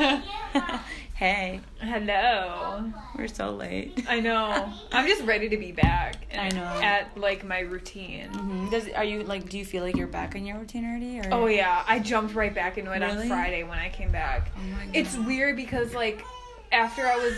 [0.56, 0.80] Oops.
[1.16, 2.92] hey, Hello.
[3.18, 4.06] we're so late.
[4.10, 4.72] I know.
[4.92, 6.16] I'm just ready to be back.
[6.32, 6.82] and I know.
[6.82, 8.30] At like my routine.
[8.32, 8.72] Mhm.
[8.72, 9.50] Does are you like?
[9.50, 11.20] Do you feel like you're back in your routine already?
[11.20, 11.34] Or?
[11.34, 14.52] Oh yeah, I jumped right back into it on Friday when I came back.
[14.56, 14.96] Oh my God.
[14.96, 16.24] It's weird because like
[16.72, 17.34] after I was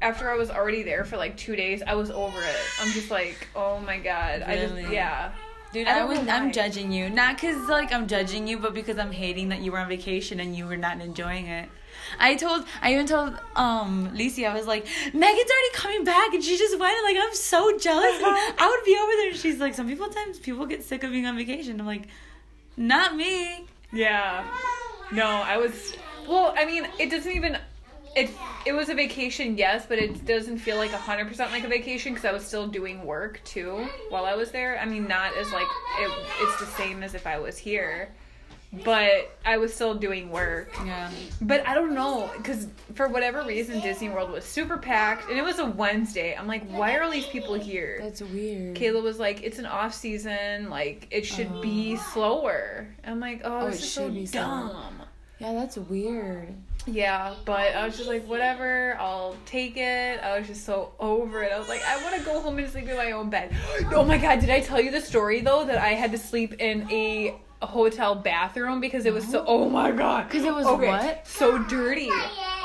[0.00, 2.56] after I was already there for like two days, I was over it.
[2.80, 4.42] I'm just like, oh my god.
[4.42, 4.94] I just Really?
[4.94, 5.32] yeah.
[5.72, 6.18] Dude, I I, was.
[6.28, 9.72] I'm judging you, not because like I'm judging you, but because I'm hating that you
[9.72, 11.68] were on vacation and you were not enjoying it.
[12.18, 16.44] I told, I even told um Lisi, I was like, Megan's already coming back, and
[16.44, 16.94] she just went.
[16.94, 18.20] and, Like I'm so jealous.
[18.22, 21.10] I would be over there, and she's like, some people times people get sick of
[21.10, 21.80] being on vacation.
[21.80, 22.08] I'm like,
[22.76, 23.66] not me.
[23.92, 24.44] Yeah.
[25.10, 25.96] No, I was
[26.28, 27.58] well, I mean, it doesn't even
[28.14, 28.30] it
[28.66, 32.24] it was a vacation, yes, but it doesn't feel like 100% like a vacation cuz
[32.24, 34.78] I was still doing work too while I was there.
[34.78, 35.66] I mean, not as like
[35.98, 38.10] it, it's the same as if I was here.
[38.84, 40.72] But I was still doing work.
[40.86, 41.10] Yeah.
[41.42, 45.44] But I don't know, because for whatever reason, Disney World was super packed, and it
[45.44, 46.34] was a Wednesday.
[46.34, 47.98] I'm like, why are all these people here?
[48.00, 48.74] That's weird.
[48.74, 50.70] Kayla was like, "It's an off season.
[50.70, 52.02] Like it should be oh.
[52.14, 54.44] slower." I'm like, "Oh, Oh, this it is so should be slower.
[54.44, 55.02] dumb."
[55.38, 56.54] Yeah, that's weird.
[56.86, 61.42] Yeah, but I was just like, "Whatever, I'll take it." I was just so over
[61.42, 61.52] it.
[61.52, 63.54] I was like, "I want to go home and sleep in my own bed."
[63.94, 66.54] oh my god, did I tell you the story though that I had to sleep
[66.54, 69.44] in a, hotel bathroom because it was so?
[69.46, 70.28] Oh my god.
[70.28, 71.26] Because it was okay, what?
[71.26, 72.10] So dirty.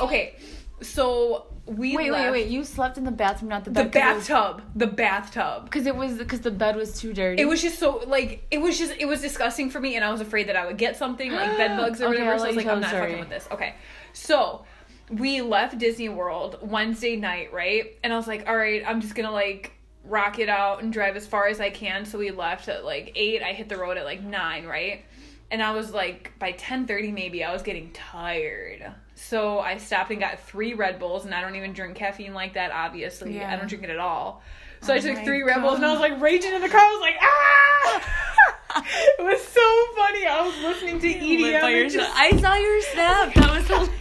[0.00, 0.34] Okay,
[0.80, 2.50] so we Wait, left wait, wait!
[2.50, 3.92] You slept in the bathroom, not the bathtub.
[3.92, 4.04] the bed.
[4.14, 4.62] 'cause it was- bathtub.
[4.76, 5.64] The bathtub.
[5.64, 7.40] Because it was because the bed was too dirty.
[7.42, 10.10] It was just so like it was just it was disgusting for me, and I
[10.10, 12.38] was afraid that I would get something like bed bugs or Okay, whatever.
[12.38, 13.48] So I was like, I'm not the fucking with this.
[13.50, 13.74] Okay,
[14.12, 14.64] so
[15.10, 17.96] we left Disney World Wednesday night, right?
[18.04, 19.72] And I was like, all right, I'm just gonna like
[20.04, 22.04] rock it out and drive as far as I can.
[22.06, 23.42] So we left at like eight.
[23.42, 25.04] I hit the road at like nine, right?
[25.50, 28.84] And I was like, by ten thirty maybe, I was getting tired.
[29.18, 32.54] So I stopped and got three Red Bulls, and I don't even drink caffeine like
[32.54, 32.70] that.
[32.70, 34.42] Obviously, I don't drink it at all.
[34.80, 36.68] So I Oh took my three Red Bulls, and I was like raging in the
[36.68, 36.80] car.
[36.80, 38.84] I was like, ah!
[39.18, 39.60] it was so
[39.96, 40.24] funny.
[40.24, 41.90] I was listening to EDM.
[41.90, 43.34] just- I saw your snap.
[43.34, 43.92] That was so.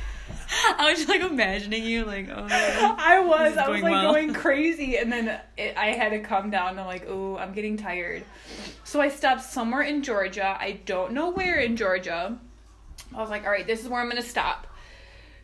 [0.77, 2.47] I was just like imagining you, like, oh.
[2.49, 4.13] I was, I was like well.
[4.13, 6.69] going crazy, and then it, I had to come down.
[6.69, 8.23] And I'm like, oh, I'm getting tired.
[8.83, 10.55] So I stopped somewhere in Georgia.
[10.59, 12.37] I don't know where in Georgia.
[13.15, 14.67] I was like, all right, this is where I'm gonna stop.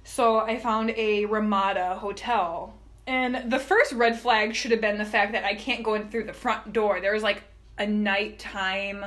[0.04, 2.74] So I found a Ramada hotel,
[3.08, 6.10] and the first red flag should have been the fact that I can't go in
[6.10, 7.00] through the front door.
[7.02, 7.44] There was like
[7.78, 9.06] a nighttime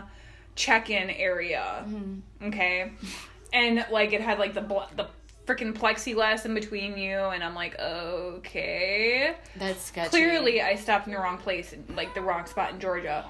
[0.54, 1.84] check-in area.
[2.42, 2.92] Okay,
[3.52, 5.08] and like it had like the bl- the
[5.46, 9.36] freaking plexiglass in between you, and I'm like, okay.
[9.56, 10.10] That's sketchy.
[10.10, 13.24] Clearly, I stopped in the wrong place, like the wrong spot in Georgia.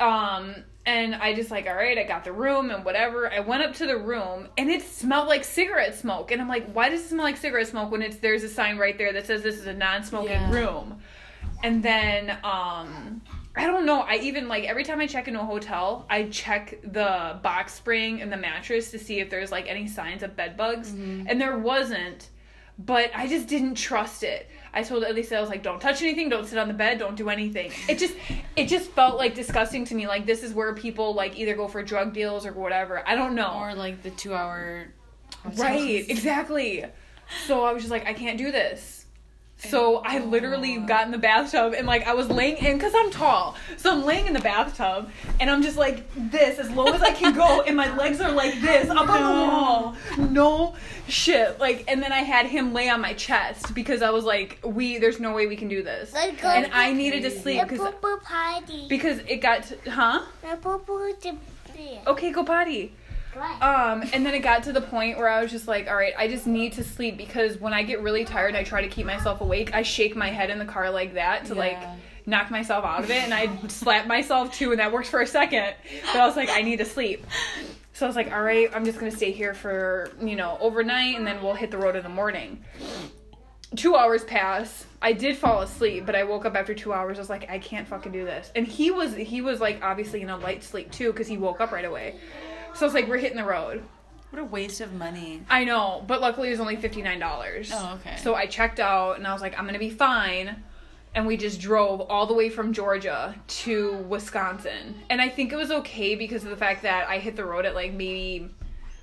[0.00, 0.54] Um,
[0.86, 3.30] and I just like, all right, I got the room and whatever.
[3.32, 6.30] I went up to the room, and it smelled like cigarette smoke.
[6.30, 8.76] And I'm like, why does it smell like cigarette smoke when it's there's a sign
[8.76, 10.50] right there that says this is a non-smoking Yeah.
[10.52, 11.00] room?
[11.62, 13.22] And then, um,
[13.56, 14.00] I don't know.
[14.00, 18.20] I even like every time I check into a hotel, I check the box spring
[18.20, 21.56] and the mattress to see if there's like any signs of bed bugs, and there
[21.56, 22.28] wasn't.
[22.76, 24.50] But I just didn't trust it.
[24.74, 26.28] I told Elisa, I was like, "Don't touch anything.
[26.28, 26.98] Don't sit on the bed.
[26.98, 28.14] Don't do anything." It just,
[28.56, 30.06] it just felt like disgusting to me.
[30.06, 33.02] Like this is where people like either go for drug deals or whatever.
[33.06, 33.54] I don't know.
[33.60, 34.88] Or like the two hour.
[35.56, 36.84] Right, exactly.
[37.46, 39.03] So I was just like, I can't do this.
[39.58, 43.10] So I literally got in the bathtub and like I was laying in because I'm
[43.10, 43.56] tall.
[43.76, 45.10] So I'm laying in the bathtub
[45.40, 48.30] and I'm just like this as low as I can go and my legs are
[48.30, 49.96] like this up on the wall.
[50.18, 50.74] No
[51.08, 51.58] shit.
[51.58, 54.98] Like and then I had him lay on my chest because I was like, we
[54.98, 56.12] there's no way we can do this.
[56.12, 58.86] Let's And I needed to sleep because party.
[58.88, 60.22] because it got to, huh?
[60.42, 61.38] The poo poo to
[62.06, 62.92] Okay, go potty.
[63.62, 66.14] Um, and then it got to the point where I was just like, all right,
[66.16, 68.88] I just need to sleep because when I get really tired and I try to
[68.88, 71.78] keep myself awake, I shake my head in the car like that to like
[72.26, 75.26] knock myself out of it, and I slap myself too, and that works for a
[75.26, 75.74] second.
[76.06, 77.26] But I was like, I need to sleep.
[77.92, 81.16] So I was like, all right, I'm just gonna stay here for you know overnight,
[81.16, 82.64] and then we'll hit the road in the morning.
[83.76, 84.86] Two hours pass.
[85.02, 87.18] I did fall asleep, but I woke up after two hours.
[87.18, 88.50] I was like, I can't fucking do this.
[88.54, 91.60] And he was he was like obviously in a light sleep too because he woke
[91.60, 92.16] up right away.
[92.74, 93.82] So it's like, we're hitting the road.
[94.30, 95.42] What a waste of money.
[95.48, 97.70] I know, but luckily it was only fifty nine dollars.
[97.72, 98.16] Oh, okay.
[98.16, 100.62] So I checked out and I was like, I'm gonna be fine.
[101.14, 104.96] And we just drove all the way from Georgia to Wisconsin.
[105.08, 107.64] And I think it was okay because of the fact that I hit the road
[107.64, 108.50] at like maybe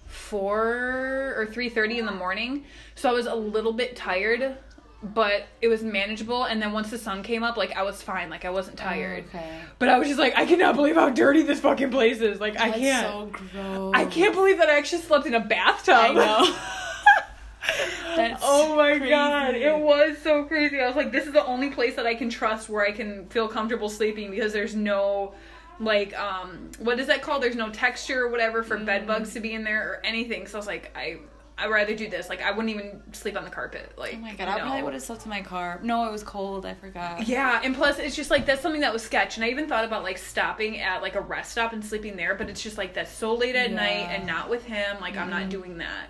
[0.06, 2.65] four or three thirty in the morning.
[2.95, 4.57] So I was a little bit tired
[5.03, 6.44] but it was manageable.
[6.44, 8.30] And then once the sun came up, like I was fine.
[8.30, 9.25] Like I wasn't tired.
[9.33, 9.62] Oh, Okay.
[9.80, 12.39] But I was just like, I cannot believe how dirty this fucking place is.
[12.39, 13.07] Like I can't.
[13.07, 13.94] so gross.
[13.95, 15.95] I can't believe that I actually slept in a bathtub.
[15.98, 16.56] I know.
[18.15, 19.09] That's oh my crazy.
[19.09, 20.80] god, it was so crazy.
[20.81, 23.27] I was like, this is the only place that I can trust where I can
[23.30, 25.33] feel comfortable sleeping because there's no
[25.80, 27.42] like um what is that called?
[27.42, 30.45] There's no texture or whatever for bed bugs to be in there or anything.
[30.48, 31.19] So I was like, I
[31.61, 32.27] I'd rather do this.
[32.29, 33.93] Like I wouldn't even sleep on the carpet.
[33.97, 34.63] Like Oh my god, I no.
[34.63, 35.79] probably would have slept in my car.
[35.83, 36.65] No, it was cold.
[36.65, 37.27] I forgot.
[37.27, 39.85] Yeah, and plus it's just like that's something that was sketch, and I even thought
[39.85, 42.93] about like stopping at like a rest stop and sleeping there, but it's just like
[42.93, 44.97] that's so late at night and not with him.
[44.99, 46.07] Like I'm not doing that.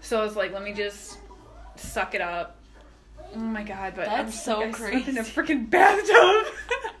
[0.00, 1.18] So I was like, let me just
[1.76, 2.56] suck it up.
[3.34, 6.46] Oh my god, but I'm That's just so like, I slept in a freaking bathtub.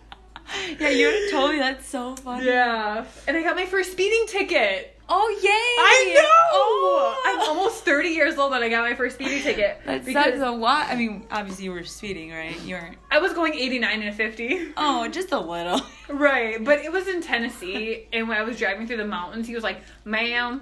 [0.80, 1.58] Yeah, you would have told me.
[1.58, 2.46] That's so funny.
[2.46, 4.99] yeah, and I got my first speeding ticket.
[5.12, 5.48] Oh yay!
[5.50, 6.20] I know.
[6.52, 7.22] Oh.
[7.26, 10.50] I'm almost 30 years old and I got my first speeding ticket That because a
[10.50, 10.86] lot.
[10.88, 12.58] I mean, obviously you were speeding, right?
[12.62, 12.96] You weren't.
[13.10, 14.72] I was going 89 and 50.
[14.76, 15.80] Oh, just a little.
[16.10, 19.54] Right, but it was in Tennessee, and when I was driving through the mountains, he
[19.54, 20.60] was like, "Ma'am,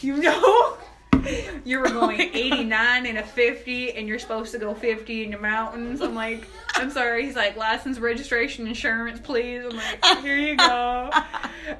[0.00, 0.78] you know,
[1.64, 2.30] you were Oh going God.
[2.34, 6.46] 89 and a 50, and you're supposed to go 50 in the mountains." I'm like,
[6.74, 11.10] "I'm sorry." He's like, "License, registration, insurance, please." I'm like, "Here you go."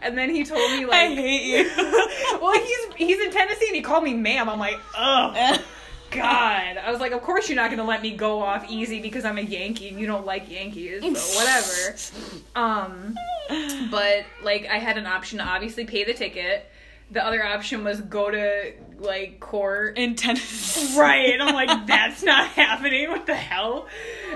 [0.03, 1.71] And then he told me like, I hate you.
[2.41, 4.49] well, he's he's in Tennessee, and he called me ma'am.
[4.49, 5.33] I'm like, oh
[6.13, 9.25] God, I was like, of course you're not gonna let me go off easy because
[9.25, 11.97] I'm a Yankee and you don't like Yankees, so whatever.
[12.55, 13.15] Um,
[13.91, 16.71] but like I had an option to obviously pay the ticket.
[17.13, 19.99] The other option was go to like court.
[19.99, 20.71] in Tennessee.
[20.99, 23.11] Right, and I'm like, that's not happening.
[23.11, 23.87] What the hell?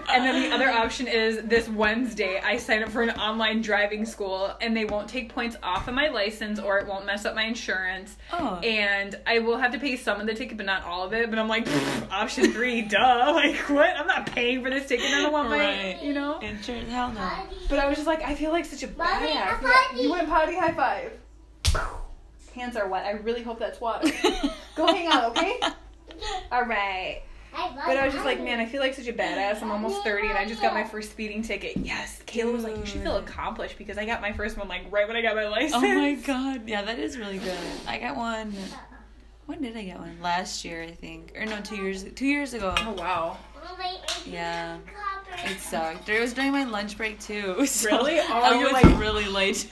[0.08, 4.04] And then the other option is this Wednesday, I sign up for an online driving
[4.06, 7.34] school, and they won't take points off of my license, or it won't mess up
[7.34, 8.16] my insurance.
[8.32, 8.56] Oh.
[8.62, 11.28] And I will have to pay some of the ticket, but not all of it.
[11.30, 11.66] But I'm like,
[12.10, 13.32] option three, duh.
[13.36, 13.90] Like, what?
[13.96, 15.06] I'm not paying for this ticket.
[15.12, 16.38] I don't want my, you know.
[16.38, 16.90] Insurance?
[16.90, 17.30] Hell no.
[17.68, 19.58] But I was just like, I feel like such a Mommy, badass.
[19.60, 20.02] a potty.
[20.02, 22.02] You went potty high five.
[22.56, 23.04] Hands are wet.
[23.04, 24.08] I really hope that's water.
[24.76, 25.60] Go hang out, okay?
[26.50, 27.22] All right.
[27.52, 29.62] But I was just like, man, I feel like such a badass.
[29.62, 31.76] I'm almost 30 and I just got my first speeding ticket.
[31.76, 32.20] Yes.
[32.26, 33.22] Kayla was like, you should feel mm.
[33.22, 35.74] accomplished because I got my first one like right when I got my oh license.
[35.74, 36.68] Oh my god.
[36.68, 37.56] Yeah, that is really good.
[37.86, 38.54] I got one.
[39.46, 40.18] When did I get one?
[40.20, 41.32] Last year, I think.
[41.36, 42.04] Or no, two years.
[42.14, 42.74] Two years ago.
[42.78, 43.38] Oh wow.
[44.26, 44.78] Yeah.
[45.44, 46.08] It sucked.
[46.08, 47.66] It was during my lunch break too.
[47.66, 48.18] so Really?
[48.18, 49.68] Oh, I you're was like- really late.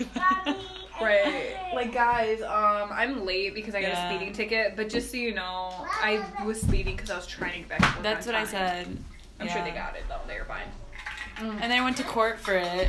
[1.00, 1.56] Right.
[1.75, 4.11] Like guys, um, I'm late because I got Yeah.
[4.11, 4.76] a speeding ticket.
[4.76, 7.96] But just so you know, I was speeding because I was trying to get back
[7.96, 8.02] to.
[8.02, 8.96] That's on what I said.
[9.41, 10.20] I'm sure they got it though.
[10.26, 10.69] They were fine.
[11.38, 12.88] And then I went to court for it.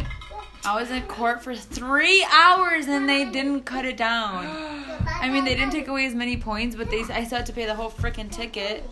[0.64, 4.46] I was in court for three hours and they didn't cut it down.
[5.08, 7.54] I mean, they didn't take away as many points, but they I still had to
[7.54, 8.88] pay the whole freaking ticket,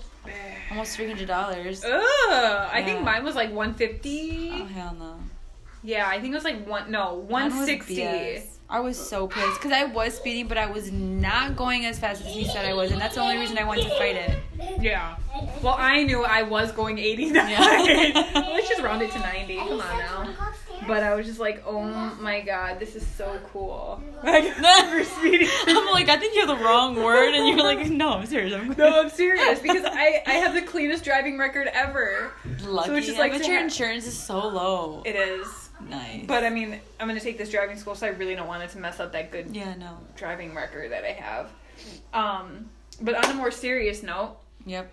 [0.72, 1.84] almost three hundred dollars.
[1.86, 1.92] Ugh,
[2.72, 4.50] I think mine was like 150.
[4.54, 5.16] Oh hell no.
[5.84, 6.90] Yeah, I think it was like one.
[6.92, 7.96] No, Mine was 160.
[7.98, 8.44] BS.
[8.74, 12.26] I was so pissed because I was speeding, but I was not going as fast
[12.26, 14.40] as he said I was, and that's the only reason I wanted to fight it.
[14.82, 15.16] Yeah.
[15.62, 17.36] Well, I knew I was going 89.
[17.36, 18.32] Yeah.
[18.34, 19.58] Let's just round it to 90.
[19.58, 20.30] Come on now.
[20.88, 21.84] But I was just like, oh
[22.20, 24.02] my god, this is so cool.
[24.24, 25.50] Like, for speeding.
[25.68, 28.54] I'm like, I think you have the wrong word, and you're like, no, I'm serious.
[28.54, 32.32] I'm No, I'm serious because I, I have the cleanest driving record ever.
[32.66, 32.88] lucky.
[32.88, 35.04] So it's just like but your insurance is so low.
[35.06, 35.63] It is.
[35.90, 36.26] Nice.
[36.26, 38.70] But I mean, I'm gonna take this driving school, so I really don't want it
[38.72, 39.98] to mess up that good yeah, no.
[40.16, 41.52] driving record that I have.
[42.14, 42.70] Um,
[43.02, 44.92] but on a more serious note, Yep.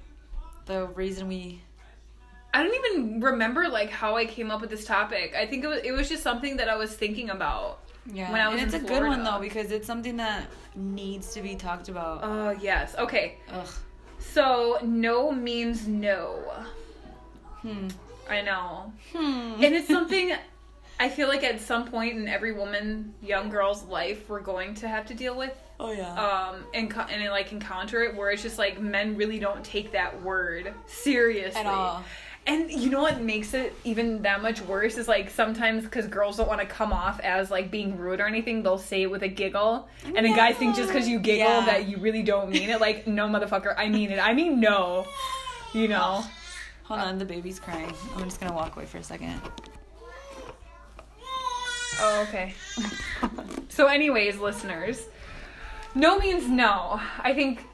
[0.66, 1.60] The reason we
[2.52, 5.34] I don't even remember like how I came up with this topic.
[5.36, 7.80] I think it was it was just something that I was thinking about.
[8.12, 11.32] yeah, When I was and it's a good one though because it's something that needs
[11.34, 12.20] to be talked about.
[12.22, 12.94] Oh yes.
[12.98, 13.36] Okay.
[13.52, 13.68] Ugh.
[14.18, 16.42] So no means no.
[17.62, 17.88] Hmm.
[18.28, 18.92] I know.
[19.12, 19.62] Hmm.
[19.62, 20.32] And it's something
[21.00, 24.86] I feel like at some point in every woman, young girl's life, we're going to
[24.88, 25.56] have to deal with.
[25.80, 26.12] oh yeah.
[26.12, 30.22] Um, and and like encounter it where it's just like men really don't take that
[30.22, 32.04] word seriously At all.
[32.46, 36.36] And you know what makes it even that much worse is like sometimes because girls
[36.36, 39.22] don't want to come off as like being rude or anything, they'll say it with
[39.22, 41.66] a giggle, and a guy thinks just because you giggle Yeah.
[41.66, 42.80] that you really don't mean it.
[42.80, 44.18] Like, no, motherfucker, I mean it.
[44.18, 45.06] I mean no.
[45.72, 46.24] You know.
[46.84, 47.92] Hold on, the baby's crying.
[48.16, 49.40] I'm just gonna walk away for a second.
[51.98, 52.54] Oh, okay.
[53.68, 55.06] so, anyways, listeners,
[55.94, 57.00] no means no.
[57.18, 57.64] I think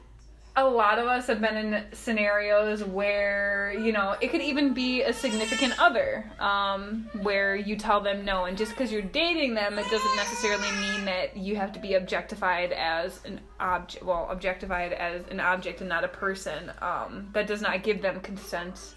[0.57, 5.03] a lot of us have been in scenarios where, you know, it could even be
[5.03, 9.77] a significant other, um, where you tell them no, and just because you're dating them,
[9.77, 14.93] it doesn't necessarily mean that you have to be objectified as an object, well, objectified
[14.93, 16.71] as an object and not a person.
[16.81, 18.95] Um, that does not give them consent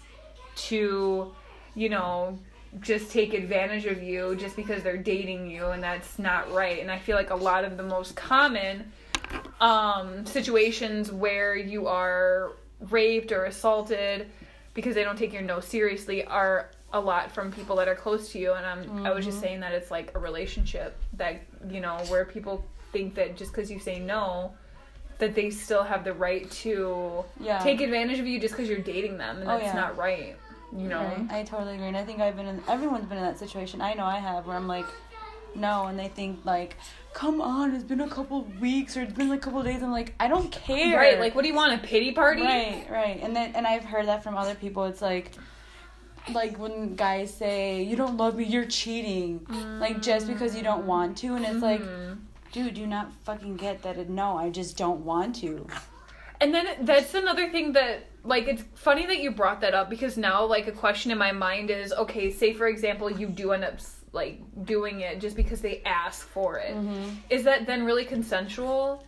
[0.55, 1.31] to,
[1.75, 2.39] you know,
[2.79, 6.79] just take advantage of you just because they're dating you and that's not right.
[6.79, 8.91] And I feel like a lot of the most common
[9.59, 12.51] um situations where you are
[12.89, 14.27] raped or assaulted
[14.73, 18.31] because they don't take your no seriously are a lot from people that are close
[18.31, 21.79] to you and I'm I was just saying that it's like a relationship that you
[21.79, 24.53] know where people think that just cuz you say no
[25.19, 27.59] that they still have the right to Yeah.
[27.59, 29.75] take advantage of you just cuz you're dating them and Oh, that's yeah.
[29.75, 30.35] not right
[30.75, 31.25] you know Right.
[31.29, 31.87] I totally agree.
[31.87, 33.81] And I think I've been in, everyone's been in that situation.
[33.81, 34.85] I know I have, where I'm like,
[35.53, 36.77] no, and they think like,
[37.13, 39.65] come on, it's been a couple of weeks or it's been like a couple of
[39.65, 39.83] days.
[39.83, 40.97] I'm like, I don't care.
[40.97, 43.19] right like what do you want a pity party Right, right.
[43.21, 44.85] And then and I've heard that from other people.
[44.85, 45.31] It's like
[46.33, 49.45] like when guys say, You don't love me, you're cheating.
[49.79, 52.17] Like just because you don't want to and it's like Mhm.
[52.53, 55.67] dude, do you not fucking get that it, no, I just don't want to.
[56.39, 60.17] And then that's another thing that like it's funny that you brought that up because
[60.17, 63.63] now like a question in my mind is okay, say for example you do end
[63.63, 63.79] up
[64.13, 66.75] like doing it just because they ask for it.
[67.29, 69.05] Is that then really consensual?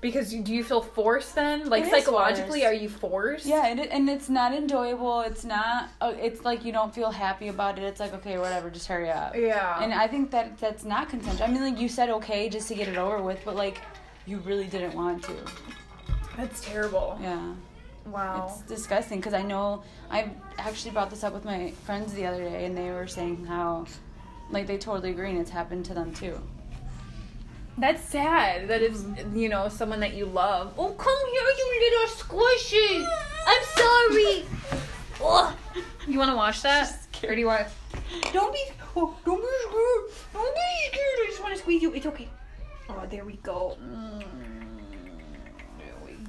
[0.00, 1.68] Because you, do you feel forced then?
[1.70, 3.46] Like It psychologically are you forced?
[3.46, 5.22] Yeah, and, it, and it's not enjoyable.
[5.22, 5.88] It's not.
[5.98, 7.84] Uh, it's like you don't feel happy about it.
[7.84, 9.34] It's like okay, whatever, just hurry up.
[9.34, 9.82] Yeah.
[9.82, 11.46] And I think that that's not consensual.
[11.48, 13.80] I mean, like you said, okay, just to get it over with, but like
[14.26, 15.34] you really didn't want to.
[16.36, 17.18] that's terrible.
[17.22, 17.54] Yeah.
[18.06, 18.46] Wow.
[18.48, 22.42] It's disgusting because I know I actually brought this up with my friends the other
[22.42, 23.86] day, and they were saying how,
[24.50, 26.38] like, they totally agree, and it's happened to them too.
[27.76, 30.74] That's sad that it's you know someone that you love.
[30.78, 33.04] Oh, come here, you little squishy.
[33.46, 34.44] I'm sorry.
[35.20, 35.56] oh.
[36.06, 36.96] You want to watch that?
[37.24, 37.66] Or do you want?
[38.32, 38.62] Don't be.
[38.94, 40.32] Oh, don't be scared.
[40.32, 41.18] Don't be scared.
[41.18, 41.94] I just want to squeeze you.
[41.94, 42.28] It's okay.
[42.90, 43.78] Oh, there we go.
[43.82, 44.22] Mm,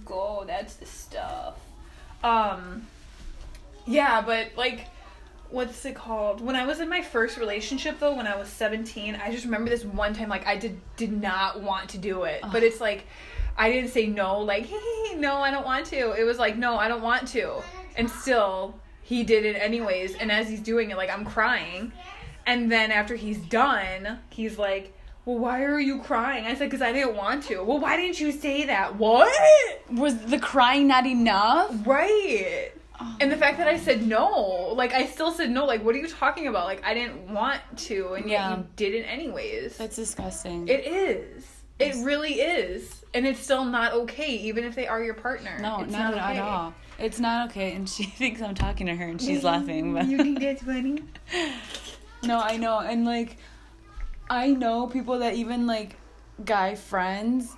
[0.05, 0.43] go.
[0.47, 1.55] That's the stuff.
[2.23, 2.87] Um.
[3.85, 4.87] Yeah, but like
[5.49, 6.41] what's it called?
[6.41, 9.69] When I was in my first relationship though, when I was 17, I just remember
[9.69, 12.41] this one time like I did did not want to do it.
[12.51, 13.05] But it's like
[13.57, 16.11] I didn't say no like hey, no, I don't want to.
[16.11, 17.61] It was like no, I don't want to.
[17.95, 21.91] And still he did it anyways, and as he's doing it like I'm crying.
[22.47, 24.93] And then after he's done, he's like
[25.25, 26.45] well, why are you crying?
[26.45, 27.61] I said, because I didn't want to.
[27.63, 28.95] Well, why didn't you say that?
[28.97, 29.31] What?
[29.91, 31.75] Was the crying not enough?
[31.85, 32.71] Right.
[32.99, 35.95] Oh And the fact that I said no, like I still said no, like what
[35.95, 36.65] are you talking about?
[36.65, 38.57] Like I didn't want to, and yet Yeah.
[38.57, 39.77] you did it anyways.
[39.77, 40.67] That's disgusting.
[40.69, 41.45] it is.
[41.77, 45.57] It really is, and it's still not okay, even if they are your partner.
[45.59, 46.39] no, it's not, at okay.
[46.39, 46.73] all.
[46.97, 49.93] It's not okay, and she thinks I'm talking to her, and she's laughing.
[49.93, 51.03] But You think that's funny?
[52.23, 53.35] No, I know, and like,
[54.29, 55.95] I know people that even like
[56.43, 57.55] guy friends,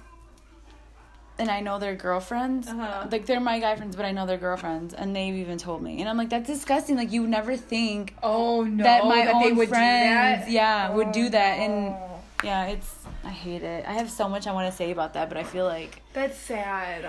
[1.39, 2.67] and I know their girlfriends.
[2.67, 3.07] Uh-huh.
[3.11, 5.99] Like they're my guy friends, but I know their girlfriends, and they've even told me,
[5.99, 6.95] and I'm like, that's disgusting.
[6.97, 10.51] Like you never think Oh no, that my that own they would friends, do that.
[10.51, 12.19] yeah, would do Oh, that, and no.
[12.43, 13.85] yeah, it's I hate it.
[13.87, 16.37] I have so much I want to say about that, but I feel like That's
[16.37, 17.05] sad.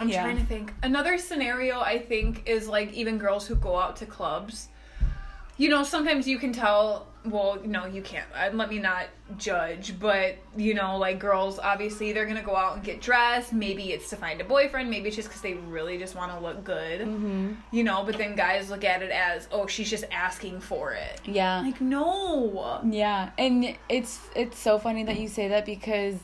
[0.00, 0.22] I'm Yeah.
[0.22, 0.72] trying to think.
[0.82, 4.68] Another scenario I think is like even girls who go out to clubs.
[5.58, 7.06] You know, sometimes you can tell.
[7.24, 8.26] Well, no, you can't.
[8.34, 9.06] Uh, let me not
[9.38, 13.52] judge, but you know, like girls, obviously they're gonna go out and get dressed.
[13.52, 14.90] Maybe it's to find a boyfriend.
[14.90, 17.02] Maybe it's just because they really just want to look good.
[17.02, 17.52] Mm-hmm.
[17.70, 21.20] You know, but then guys look at it as, oh, she's just asking for it.
[21.24, 21.60] yeah.
[21.60, 22.80] Like, no.
[22.84, 26.16] Yeah, and it's it's so funny that you say that because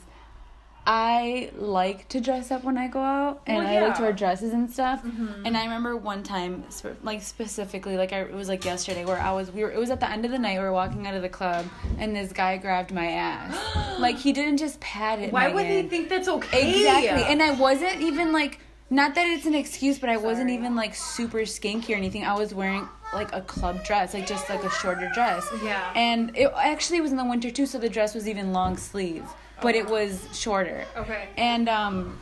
[0.90, 4.12] I like to dress up when I go out, and Well, I like to wear
[4.14, 5.02] dresses and stuff.
[5.04, 5.42] Mhm.
[5.44, 6.64] And I remember one time,
[7.02, 9.90] like specifically, like I, it was like yesterday, where I was we were it was
[9.90, 10.56] at the end of the night.
[10.56, 11.66] We were walking out of the club,
[11.98, 13.54] and this guy grabbed my ass.
[13.98, 15.30] like he didn't just pat it.
[15.30, 15.90] Why would Megan.
[15.90, 16.70] think that's okay?
[16.70, 18.58] Exactly, and I wasn't even like.
[18.90, 22.24] Not that it's an excuse, but I wasn't even like super skanky or anything.
[22.24, 25.46] I was wearing like a club dress, like just like a shorter dress.
[25.62, 25.92] Yeah.
[25.94, 29.26] And it actually was in the winter too, so the dress was even long sleeve,
[29.62, 30.84] but it was shorter.
[30.96, 31.28] Okay.
[31.36, 32.18] And um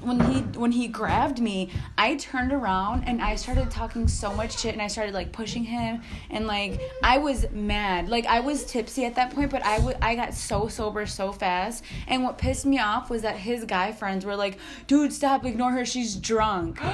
[0.00, 4.58] when he when he grabbed me, I turned around and I started talking so much
[4.58, 8.08] shit and I started like pushing him and like I was mad.
[8.08, 11.32] Like I was tipsy at that point, but I wa- I got so sober so
[11.32, 11.84] fast.
[12.08, 15.70] And what pissed me off was that his guy friends were like, "Dude, stop, ignore
[15.72, 15.84] her.
[15.84, 16.80] She's drunk."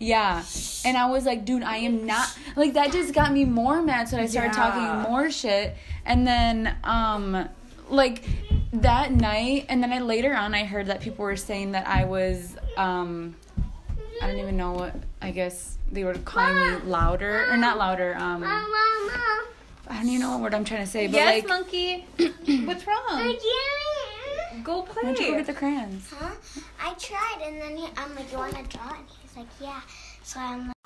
[0.00, 0.44] Yeah.
[0.84, 4.08] And I was like, dude, I am not like that just got me more mad.
[4.08, 4.70] So I started Yeah.
[4.70, 5.74] talking more shit.
[6.06, 7.48] And then um
[7.90, 8.22] like
[8.72, 12.04] that night and then I later on I heard that people were saying that I
[12.04, 13.34] was um
[14.20, 18.14] I don't even know what I guess they were calling me louder or not louder,
[18.16, 19.46] um Mom, mom, mom.
[19.88, 22.06] I don't even know what word I'm trying to say, but yes, like monkey.
[22.66, 23.20] What's wrong?
[23.20, 24.62] Again.
[24.62, 25.02] Go play.
[25.02, 26.10] why don't you go get the crayons?
[26.10, 26.34] Huh?
[26.80, 28.90] I tried, and then he, I'm like, you want to draw?
[28.90, 29.80] And he's like, yeah.
[30.22, 30.76] So I'm like,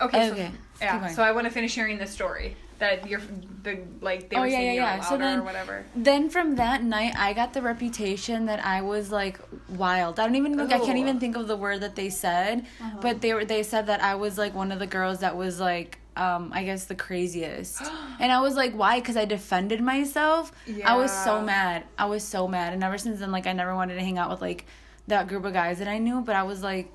[0.00, 0.30] Okay.
[0.30, 1.08] Okay, So, yeah.
[1.08, 3.20] So I want to finish hearing this story that you're
[3.62, 5.00] the like they Oh, were yeah, saying yeah, yeah.
[5.02, 5.84] So then- or whatever.
[5.96, 10.18] Then from that night, I got the reputation that I was like wild.
[10.20, 12.98] I don't even think I can't even think of the word that they said, Uh-huh.
[13.00, 15.58] but they were they said that I was like one of the girls that was
[15.60, 17.82] like um I guess the craziest.
[18.20, 19.00] and I was like, why?
[19.00, 20.52] Because I defended myself.
[20.84, 21.84] I was so mad.
[21.98, 24.30] I was so mad, and ever since then, like I never wanted to hang out
[24.30, 24.66] with like
[25.08, 26.20] that group of guys that I knew.
[26.20, 26.92] But I was like.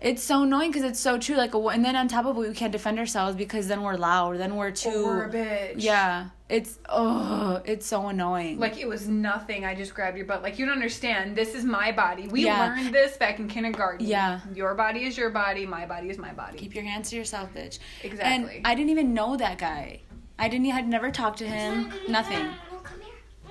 [0.00, 1.36] It's so annoying because it's so true.
[1.36, 4.38] Like, and then on top of it, we can't defend ourselves because then we're loud.
[4.38, 5.04] Then we're too.
[5.06, 5.74] Or a bitch.
[5.78, 8.58] Yeah, it's oh, it's so annoying.
[8.58, 9.64] Like it was nothing.
[9.64, 10.42] I just grabbed your butt.
[10.42, 11.36] Like you don't understand.
[11.36, 12.28] This is my body.
[12.28, 12.66] We Yeah.
[12.66, 14.06] learned this back in kindergarten.
[14.06, 14.40] Yeah.
[14.54, 15.64] Your body is your body.
[15.64, 16.58] My body is my body.
[16.58, 17.78] keep your hands to yourself, bitch.
[18.02, 18.58] Exactly.
[18.58, 20.00] And I didn't even know that guy.
[20.38, 20.66] I didn't.
[20.66, 21.92] Had never talked to him.
[22.08, 22.46] Nothing.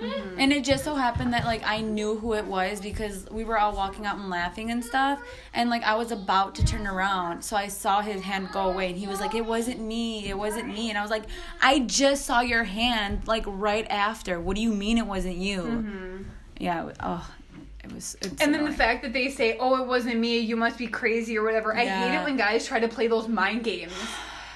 [0.04, 0.24] Here.
[0.38, 3.58] And it just so happened that like I knew who it was because we were
[3.58, 5.22] all walking out and laughing and stuff.
[5.54, 8.90] And like I was about to turn around, so I saw his hand go away,
[8.90, 10.28] and he was like, "It wasn't me.
[10.28, 11.24] It wasn't me." And I was like,
[11.62, 14.40] "I just saw your hand like right after.
[14.40, 16.26] What do you mean it wasn't you?"
[16.60, 16.88] Yeah.
[16.90, 17.30] it- Oh,
[17.84, 18.16] it was.
[18.22, 18.44] It's Mm-hmm.
[18.44, 20.40] And then the fact that they say, "Oh, it wasn't me.
[20.40, 23.28] You must be crazy or whatever." I hate it when guys try to play those
[23.28, 23.92] mind games,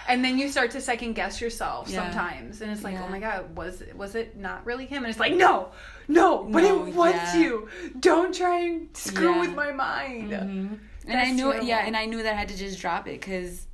[0.07, 2.03] and then you start to second guess yourself Yeah.
[2.03, 3.03] sometimes, and it's like, Yeah.
[3.05, 5.69] "Oh my god, was was it not really him?" And it's like, "No,
[6.07, 7.37] no, but No, it was yeah.
[7.37, 7.67] you.
[7.99, 10.79] Don't try and screw with my mind." Mhm.
[11.07, 13.19] And I knew it, yeah, and I knew that I had to just drop it
[13.21, 13.67] because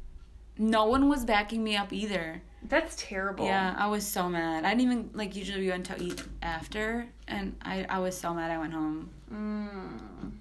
[0.58, 2.42] no one was backing me up either.
[2.70, 3.46] That's terrible.
[3.46, 4.64] Yeah, I was so mad.
[4.66, 8.34] I didn't even like usually we went to eat after, and I I was so
[8.34, 8.52] mad.
[8.52, 10.32] I went home, Mm.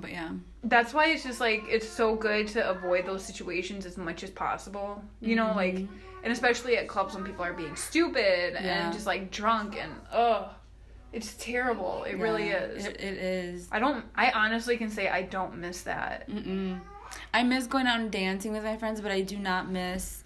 [0.00, 0.30] But yeah,
[0.64, 4.30] That's why it's just like it's so good to avoid those situations as much as
[4.30, 5.02] possible.
[5.20, 5.56] You know, mm-hmm.
[5.56, 5.74] like
[6.22, 8.84] and especially at clubs when people are being stupid Yeah.
[8.84, 10.48] and just like drunk and ugh.
[11.12, 12.04] It's terrible.
[12.04, 12.84] It really is.
[12.84, 13.68] It, it is.
[13.72, 16.28] I don't I honestly can say I don't miss that.
[16.28, 16.80] Mm-mm.
[17.32, 20.22] I miss going out and dancing with my friends, but I do not miss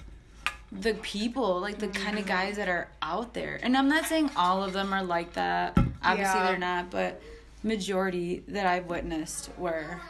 [0.73, 2.33] the people, like the kind of mm-hmm.
[2.33, 3.59] guys that are out there.
[3.63, 5.77] And I'm not saying all of them are like that.
[6.03, 6.47] Obviously, Yeah.
[6.47, 7.21] they're not, but
[7.63, 10.01] majority that I've witnessed were.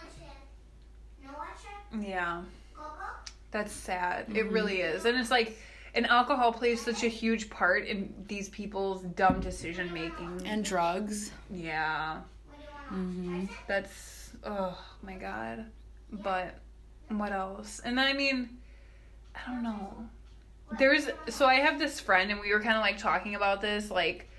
[1.23, 1.49] No watch
[1.95, 2.09] it.
[2.09, 2.43] Yeah.
[2.77, 3.33] Go, go.
[3.51, 4.27] That's sad.
[4.27, 4.37] Mm-hmm.
[4.37, 5.05] It really is.
[5.05, 5.59] And it's like
[5.95, 10.43] and alcohol plays such a huge part in these people's dumb decision making.
[10.45, 11.33] And drugs.
[11.51, 12.19] yeah.
[12.49, 13.49] What do you want?
[13.49, 13.55] Mm-hmm.
[13.67, 15.67] That's oh my god.
[16.13, 16.55] But
[17.09, 17.81] what else?
[17.85, 18.51] And I mean,
[19.35, 20.09] I don't know.
[20.79, 23.91] There's so I have this friend and we were kind of like talking about this
[23.91, 24.30] like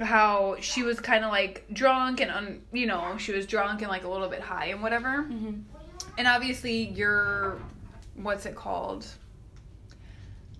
[0.00, 3.88] how she was kind of like drunk and un, you know, she was drunk and
[3.90, 5.24] like a little bit high and whatever.
[5.24, 5.60] Mm-hmm.
[6.18, 7.58] And obviously you're
[8.14, 9.06] what's it called?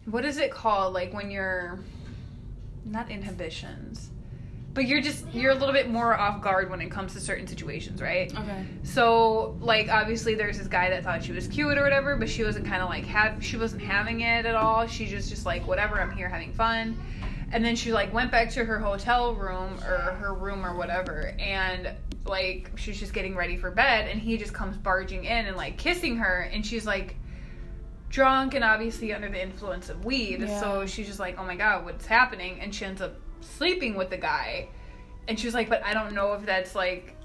[0.06, 1.80] What is it called like when you're
[2.84, 4.10] not inhibitions.
[4.72, 7.46] But you're just you're a little bit more off guard when it comes to certain
[7.46, 8.32] situations, right?
[8.36, 8.66] Okay.
[8.82, 12.42] So like obviously there's this guy that thought she was cute or whatever, but she
[12.42, 14.86] wasn't kind of like have she wasn't having it at all.
[14.88, 17.00] She just just like whatever, I'm here having fun.
[17.52, 21.34] And then she like went back to her hotel room or her room or whatever
[21.38, 21.92] and
[22.26, 25.76] like she's just getting ready for bed and he just comes barging in and like
[25.76, 27.16] kissing her and she's like
[28.14, 30.40] drunk and obviously under the influence of weed.
[30.40, 30.60] Yeah.
[30.60, 34.08] So she's just like, "Oh my god, what's happening?" And she ends up sleeping with
[34.08, 34.68] the guy.
[35.26, 37.16] And she was like, "But I don't know if that's like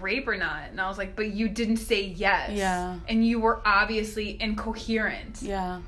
[0.00, 2.98] rape or not." And I was like, "But you didn't say yes." Yeah.
[3.06, 5.42] And you were obviously incoherent.
[5.42, 5.80] Yeah.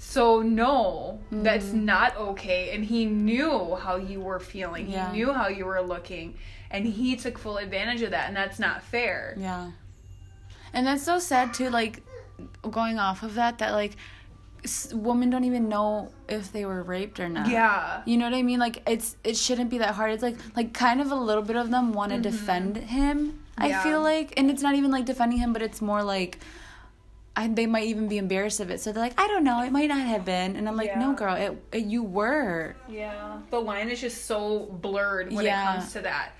[0.00, 1.82] So no, that's Mhm.
[1.82, 2.70] not okay.
[2.74, 4.88] And he knew how you were feeling.
[4.88, 5.10] Yeah.
[5.10, 6.36] He knew how you were looking.
[6.70, 9.34] And he took full advantage of that, and that's not fair.
[9.36, 9.72] Yeah.
[10.72, 12.02] And that's so sad too, like
[12.70, 13.96] going off of that, that like
[14.62, 17.48] s- women don't even know if they were raped or not.
[17.48, 18.02] Yeah.
[18.06, 18.60] You know what I mean?
[18.60, 20.12] Like it's it shouldn't be that hard.
[20.12, 23.40] It's like like kind of a little bit of them want to defend him.
[23.56, 23.82] I Yeah.
[23.82, 26.38] feel like, and it's not even like defending him, but it's more like.
[27.38, 29.70] I, they might even be embarrassed of it, so they're like, "I don't know, it
[29.70, 30.98] might not have been," and I'm like, Yeah.
[30.98, 33.38] "No, girl, it, it you were." Yeah.
[33.50, 35.62] The line is just so blurred when Yeah.
[35.74, 36.32] it comes to that.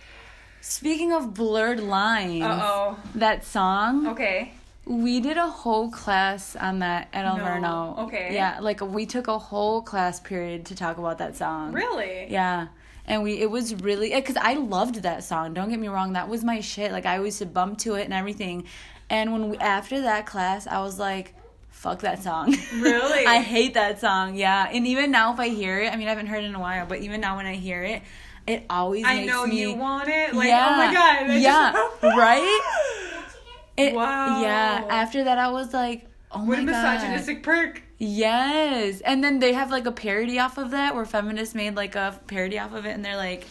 [0.60, 2.98] Speaking of blurred lines, Uh oh.
[3.14, 4.52] that song, Okay.
[4.86, 7.36] We did a whole class on that at No.
[7.44, 7.98] Alverno.
[8.06, 8.30] Okay.
[8.32, 11.72] Yeah, like we took a whole class period to talk about that song.
[11.72, 12.26] Really?
[12.30, 12.68] Yeah.
[13.06, 15.52] And we it was really because I loved that song.
[15.54, 16.90] Don't get me wrong, that was my shit.
[16.90, 18.64] Like I used to bump to it and everything.
[19.10, 21.34] And when we after that class, I was like,
[21.70, 23.26] "Fuck that song." Really?
[23.36, 24.34] I hate that song.
[24.34, 24.68] Yeah.
[24.70, 26.60] And even now, if I hear it, I mean, I haven't heard it in a
[26.60, 28.02] while, but even now when I hear it,
[28.46, 29.60] it always I makes know me.
[29.62, 30.34] you want it.
[30.34, 30.68] Like, oh yeah.
[30.72, 31.30] oh my god.
[31.30, 31.72] I yeah.
[31.72, 32.60] just- right.
[33.78, 34.42] It, Wow.
[34.42, 34.84] Yeah.
[34.90, 37.84] After that, I was like, "Oh What a my god." misogynistic prick.
[37.98, 39.00] Yes.
[39.02, 42.18] And then they have like a parody off of that where feminists made like a
[42.26, 43.46] parody off of it and they're like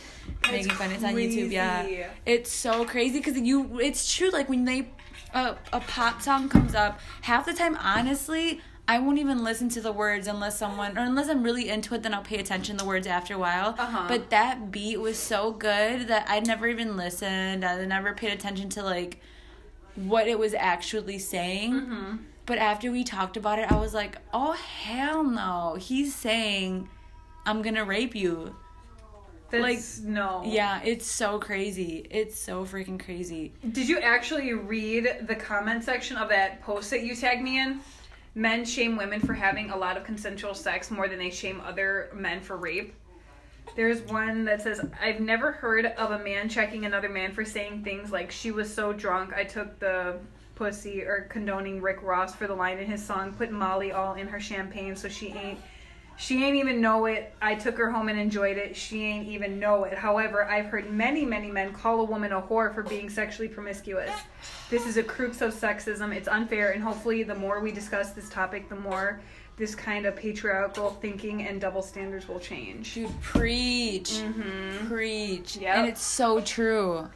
[0.52, 0.91] making fun.
[0.91, 1.52] It's on YouTube.
[1.52, 2.10] Yeah.
[2.26, 4.30] It's so crazy because you, it's true.
[4.32, 4.89] Like when they,
[5.34, 9.82] a, a pop song comes up, half the time, honestly, I won't even listen to
[9.82, 12.04] the words unless someone or unless I'm really into it.
[12.04, 13.76] Then I'll pay attention to the words after a while.
[13.78, 14.06] Uh-huh.
[14.08, 17.66] But that beat was so good that I never even listened.
[17.66, 19.20] I never paid attention to like
[19.96, 21.74] what it was actually saying.
[21.74, 22.16] Mm-hmm.
[22.46, 25.76] But after we talked about it, I was like, oh hell no!
[25.78, 26.88] He's saying,
[27.46, 28.56] "I'm gonna rape you."
[29.49, 30.43] That's, no.
[30.45, 32.05] Yeah, it's so crazy.
[32.10, 33.53] It's so freaking crazy.
[33.71, 37.79] Did you actually read the comment section of that post that you tagged me in?
[38.36, 42.10] Men shame women for having a lot of consensual sex more than they shame other
[42.13, 42.93] men for rape.
[43.75, 47.83] There's one that says, I've never heard of a man checking another man for saying
[47.83, 50.19] things like, she was so drunk, I took the
[50.55, 54.27] pussy, or condoning Rick Ross for the line in his song, put Molly all in
[54.27, 55.60] her champagne so she ain't.
[56.19, 57.34] She ain't even know it.
[57.41, 58.75] I took her home and enjoyed it.
[58.75, 59.95] She ain't even know it.
[59.95, 64.12] However, I've heard many, many men call a woman a whore for being sexually promiscuous.
[64.69, 66.13] This is a crux of sexism.
[66.15, 69.21] It's unfair, and hopefully, the more we discuss this topic, the more
[69.58, 72.95] this kind of patriarchal thinking and double standards will change.
[72.95, 74.12] Dude, preach.
[74.12, 74.88] Mm-hmm.
[74.88, 75.58] Preach.
[75.58, 75.77] Yep.
[75.77, 77.08] And it's so true.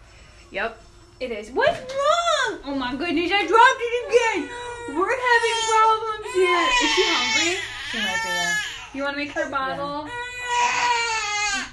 [0.52, 0.80] Yep.
[1.20, 1.52] It is.
[1.52, 2.60] What's wrong?
[2.66, 4.50] Oh my goodness, I dropped it again.
[4.98, 6.68] We're having problems here.
[6.84, 7.62] Is she hungry?
[7.92, 8.30] She might be.
[8.30, 8.56] Yeah.
[8.94, 10.10] You want to make her a bottle?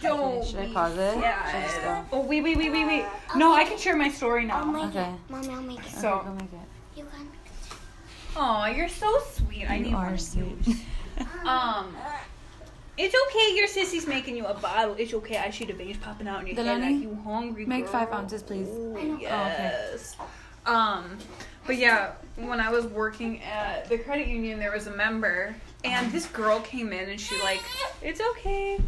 [0.00, 0.44] Don't.
[0.46, 1.14] Should I pause it?
[1.14, 2.04] Should I just Yeah.
[2.10, 2.18] go?
[2.18, 3.04] Oh, wait, wait, wait, wait, wait.
[3.36, 4.72] No, I can share my story I'll now.
[4.86, 5.10] make Okay.
[5.10, 5.30] it.
[5.30, 5.90] Mommy, I'll make it.
[5.90, 6.68] So- okay, go make it.
[6.96, 7.28] You can.
[8.36, 9.68] Oh, you're so sweet.
[9.68, 10.66] I need You one are of sweet.
[10.66, 10.74] you.
[11.44, 11.96] Um,
[12.96, 13.56] it's okay.
[13.56, 14.94] Your sissy's making you a bottle.
[14.96, 15.36] It's okay.
[15.38, 17.66] I see the veins popping out in your head Delaney, like you hungry.
[17.66, 17.92] Make girl.
[17.92, 18.68] five ounces, please.
[18.68, 20.16] Ooh, yes.
[20.64, 21.18] Um,
[21.66, 26.10] but yeah, when I was working at the credit union, there was a member, and
[26.12, 27.62] this girl came in, and she like,
[28.02, 28.80] it's okay.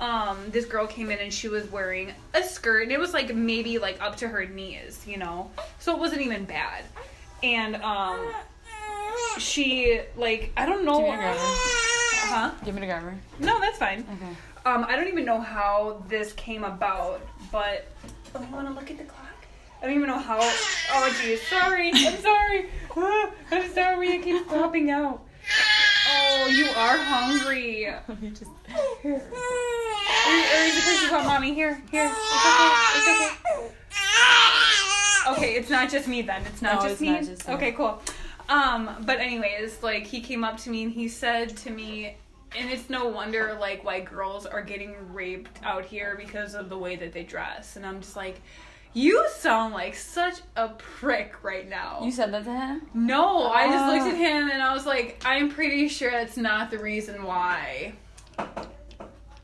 [0.00, 3.34] Um, this girl came in and she was wearing a skirt, and it was like
[3.34, 6.84] maybe like up to her knees, you know, so it wasn't even bad.
[7.42, 8.32] And um,
[9.38, 12.50] she like I don't know, Give me huh?
[12.64, 13.16] Give me the grabber.
[13.40, 14.00] No, that's fine.
[14.00, 14.36] Okay.
[14.66, 17.86] Um, I don't even know how this came about, but
[18.34, 19.24] oh, I want to look at the clock.
[19.80, 20.38] I don't even know how.
[20.40, 21.90] Oh, geez, sorry.
[21.94, 22.66] I'm sorry.
[23.50, 24.08] I'm sorry.
[24.10, 25.24] It keeps popping out.
[26.10, 27.86] Oh, you are hungry.
[28.08, 28.50] Let me just.
[29.02, 29.14] Here.
[29.14, 31.54] Or, or is it because you want mommy?
[31.54, 32.10] Here, here.
[32.10, 33.30] It's okay.
[33.90, 35.32] It's okay.
[35.32, 36.42] Okay, it's not just me then.
[36.46, 37.10] It's not No, just it's me.
[37.10, 37.54] not just you.
[37.54, 38.00] okay, cool.
[38.48, 42.16] Um, but anyways, like he came up to me and he said to me,
[42.56, 46.78] and it's no wonder like why girls are getting raped out here because of the
[46.78, 48.40] way that they dress, and I'm just like.
[48.98, 52.00] You sound like such a prick right now.
[52.02, 52.82] You said that to him?
[52.94, 54.16] No, I just looked at uh.
[54.16, 57.92] him and I was like, I'm pretty sure that's not the reason why.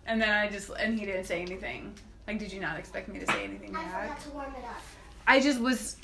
[0.07, 1.95] And then I just, and he didn't say anything.
[2.27, 3.87] Like, did you not expect me to say anything back?
[3.87, 4.19] I back?
[4.19, 4.83] forgot to warm it up.
[5.29, 5.99] I just was,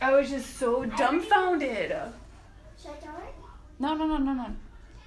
[0.00, 1.88] I was just so dumbfounded.
[2.80, 3.34] Should I throw it?
[3.80, 4.46] No, no, no, no, no.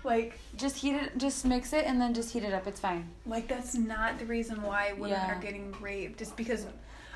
[0.03, 1.17] Like, Just heat it.
[1.17, 2.67] Just mix it and then just heat it up.
[2.67, 3.07] It's fine.
[3.25, 5.31] like that's not the reason why women Yeah.
[5.31, 6.21] are getting raped.
[6.21, 6.65] It's because,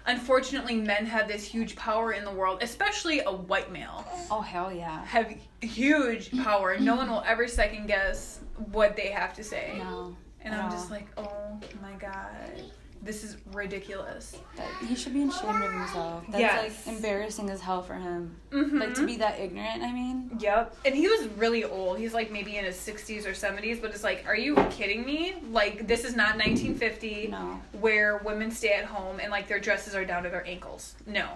[0.08, 4.06] unfortunately, men have this huge power in the world, especially a white male.
[4.32, 5.04] Oh hell yeah.
[5.06, 6.78] Have huge power.
[6.80, 8.40] No one will ever second guess
[8.72, 9.76] what they have to say.
[9.78, 10.16] No.
[10.42, 12.62] And I'm just like, oh my god,
[13.06, 14.36] this is ridiculous.
[14.58, 16.24] That, he should be ashamed of himself.
[16.30, 16.86] That's Yes.
[16.88, 18.36] like embarrassing as hell for him.
[18.52, 18.80] Mm-hmm.
[18.80, 19.84] Like to be that ignorant.
[19.84, 20.32] I mean.
[20.40, 20.76] Yep.
[20.86, 22.00] And he was really old.
[22.00, 25.36] He's like maybe in his 60s or 70s, but it's like, are you kidding me?
[25.52, 27.62] Like, this is not 1950 No.
[27.80, 30.96] where women stay at home and like their dresses are down to their ankles.
[31.06, 31.30] No.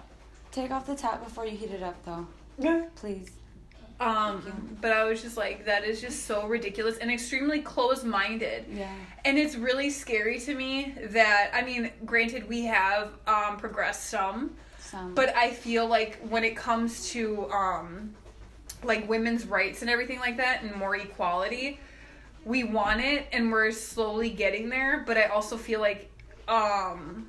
[0.52, 2.28] Take off the top before you heat it up, though.
[2.58, 2.86] Yeah.
[2.96, 3.30] Please.
[4.00, 8.66] Um, but I was just like, that is just so ridiculous and extremely close minded.
[8.72, 8.94] Yeah.
[9.26, 14.56] And it's really scary to me that, I mean, granted, we have um, progressed some,
[14.80, 15.14] Some.
[15.16, 18.16] but I feel like when it comes to um,
[18.84, 21.80] like women's rights and everything like that and more equality,
[22.46, 25.04] we want it and we're slowly getting there.
[25.06, 26.10] But I also feel like
[26.48, 27.28] um,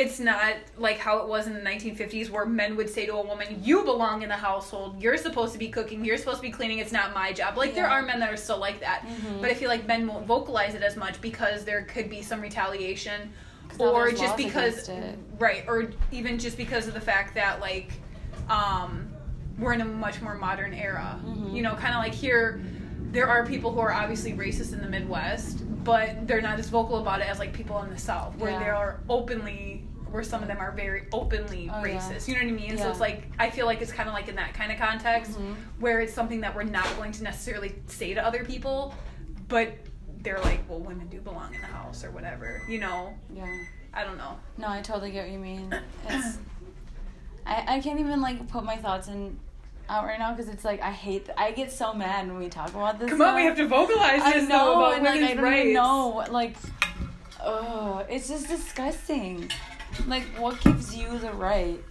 [0.00, 3.22] it's not like how it was in the 1950s where men would say to a
[3.26, 5.00] woman, You belong in the household.
[5.02, 6.04] You're supposed to be cooking.
[6.04, 6.78] You're supposed to be cleaning.
[6.78, 7.56] It's not my job.
[7.58, 9.04] Like, there are men that are still like that.
[9.06, 9.40] Mhm.
[9.40, 12.40] But I feel like men won't vocalize it as much because there could be some
[12.40, 13.32] retaliation
[13.78, 14.90] Or just because,
[15.38, 15.64] right?
[15.68, 17.92] Or even just because of the fact that, like,
[18.48, 19.08] um,
[19.58, 21.18] we're in a much more modern era.
[21.24, 21.54] Mhm.
[21.54, 22.60] You know, kind of like here,
[23.12, 26.98] there are people who are obviously racist in the Midwest, but they're not as vocal
[26.98, 28.58] about it as like people in the South, where Yeah.
[28.58, 31.98] they are openly, where some of them are very openly Oh, yeah.
[31.98, 32.28] racist.
[32.28, 32.78] You know what I mean?
[32.78, 35.32] So it's like I feel like it's kind of like in that kind of context,
[35.38, 35.54] Mhm.
[35.78, 38.94] where it's something that we're not going to necessarily say to other people,
[39.48, 39.72] but
[40.22, 42.62] they're like, well, women do belong in the house or whatever.
[42.68, 43.14] You know?
[43.34, 43.46] Yeah.
[43.94, 44.38] I don't know.
[44.58, 45.74] No, I totally get what you mean.
[46.08, 46.38] It's,
[47.46, 49.38] I, I can't even like put my thoughts in
[49.88, 51.28] out right now because it's like I hate.
[51.36, 53.08] I get so mad when we talk about this.
[53.10, 55.42] Come on, we have to vocalize this I know, though about and like, I don't
[55.42, 55.60] rights.
[55.62, 56.24] even know.
[56.30, 56.56] Like,
[57.42, 59.50] oh, it's just disgusting.
[60.06, 61.82] Like, what gives you the right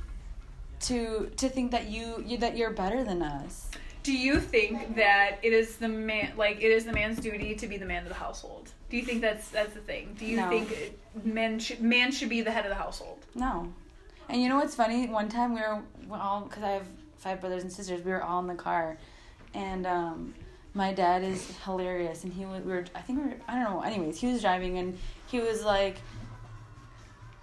[0.82, 3.70] to to think that you, you that you're better than us?
[4.02, 7.68] Do you think that it is the man like it is the man's duty to
[7.68, 8.72] be the man of the household?
[8.90, 10.16] Do you think that's that's the thing?
[10.18, 10.50] Do you No.
[10.50, 13.26] think men should man should be the head of the household?
[13.36, 13.72] No.
[14.30, 15.08] And you know what's funny?
[15.08, 18.04] One time we were we all because I have five brothers and sisters.
[18.06, 18.98] We were all in the car,
[19.54, 20.34] and um,
[20.74, 22.24] my dad is hilarious.
[22.24, 23.82] And he was we were I think we were I don't know.
[23.82, 25.98] Anyways, he was driving and he was like.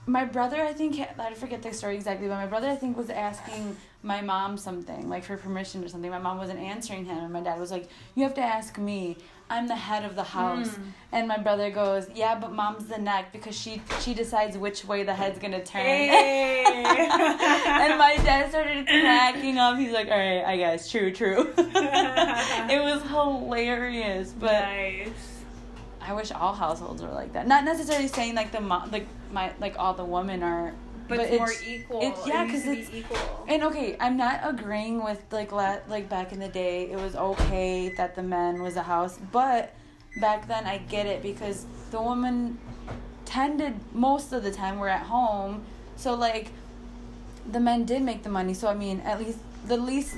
[0.09, 3.11] My brother, I think, I forget the story exactly, but my brother, I think, was
[3.11, 6.11] asking my mom something, like for permission or something.
[6.11, 9.17] My mom wasn't answering him, and my dad was like, You have to ask me.
[9.49, 10.71] I'm the head of the house.
[10.71, 10.83] Mm.
[11.13, 15.03] And my brother goes, Yeah, but mom's the neck because she she decides which way
[15.03, 15.83] the head's gonna turn.
[15.83, 16.65] Hey.
[16.67, 19.77] and my dad started cracking up.
[19.77, 21.53] He's like, All right, I guess, true, true.
[21.59, 25.36] it was hilarious, but nice.
[26.07, 27.47] I wish all households were like that.
[27.49, 30.73] Not necessarily saying like the mo- like my like all the women are,
[31.09, 32.01] But, it's more equal.
[32.03, 33.19] it's- yeah, it needs 'cause to it's- be equal.
[33.49, 37.17] And okay, I'm not agreeing with like la- like back in the day, it was
[37.17, 39.75] okay that the men was a house, but
[40.21, 42.59] back then I get it because the woman
[43.25, 45.65] tended most of the time were at home,
[45.97, 46.53] so like
[47.51, 48.55] the men did make the money.
[48.55, 50.15] So I mean, at least the least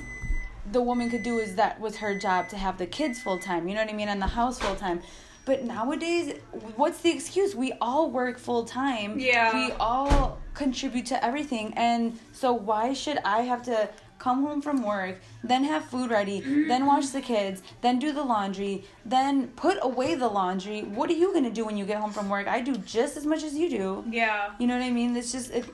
[0.70, 3.66] the woman could do is that was her job to have the kids full time.
[3.68, 5.00] You know what I mean, and the house full time.
[5.48, 6.34] But nowadays,
[6.76, 7.54] what's the excuse?
[7.54, 9.18] We all work full time.
[9.18, 9.54] Yeah.
[9.54, 11.72] We all contribute to everything.
[11.74, 16.40] And so why should I have to come home from work, then have food ready,
[16.68, 20.82] then wash the kids, then do the laundry, then put away the laundry?
[20.82, 22.46] What are you going to do when you get home from work?
[22.46, 24.04] I do just as much as you do.
[24.10, 24.50] yeah.
[24.58, 25.16] You know what I mean?
[25.16, 25.64] It's just it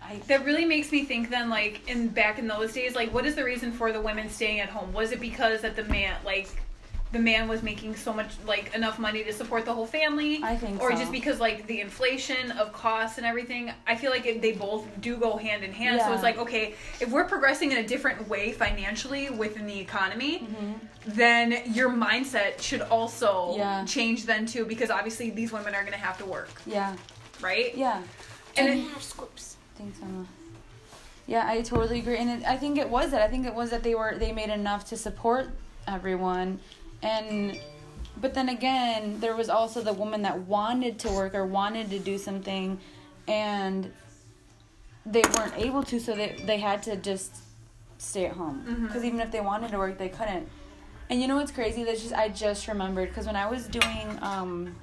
[0.00, 3.26] I That really makes me think then like in back in those days, like what
[3.26, 4.92] is the reason for the women staying at home?
[4.92, 6.48] Was it because that the man like
[7.12, 10.40] the man was making so much like enough money to support the whole family?
[10.42, 10.98] I think or so.
[10.98, 14.86] just because like the inflation of costs and everything i feel like it, they both
[15.00, 18.28] do go hand in hand so it's like okay if we're progressing in a different
[18.28, 20.46] way financially within the economy
[21.06, 23.58] then your mindset should also Mm-hmm.
[23.58, 23.84] Yeah.
[23.84, 26.94] change then too because obviously these women are going to have to work yeah.
[27.40, 28.02] right Yeah.
[28.56, 29.02] and And it, have.
[29.76, 30.26] Thanks, Emma.
[31.26, 33.22] Yeah, I totally agree, and it, I think it was that.
[33.22, 35.50] I think it was that they were they made enough to support
[35.86, 36.60] everyone,
[37.02, 37.58] and
[38.20, 41.98] but then again, there was also the woman that wanted to work or wanted to
[41.98, 42.78] do something,
[43.26, 43.92] and
[45.04, 47.36] they weren't able to, so they they had to just
[47.98, 50.48] stay at home because even if they wanted to work, they couldn't.
[51.10, 51.84] And you know what's crazy?
[51.84, 54.74] That's just I just remembered because when I was doing um,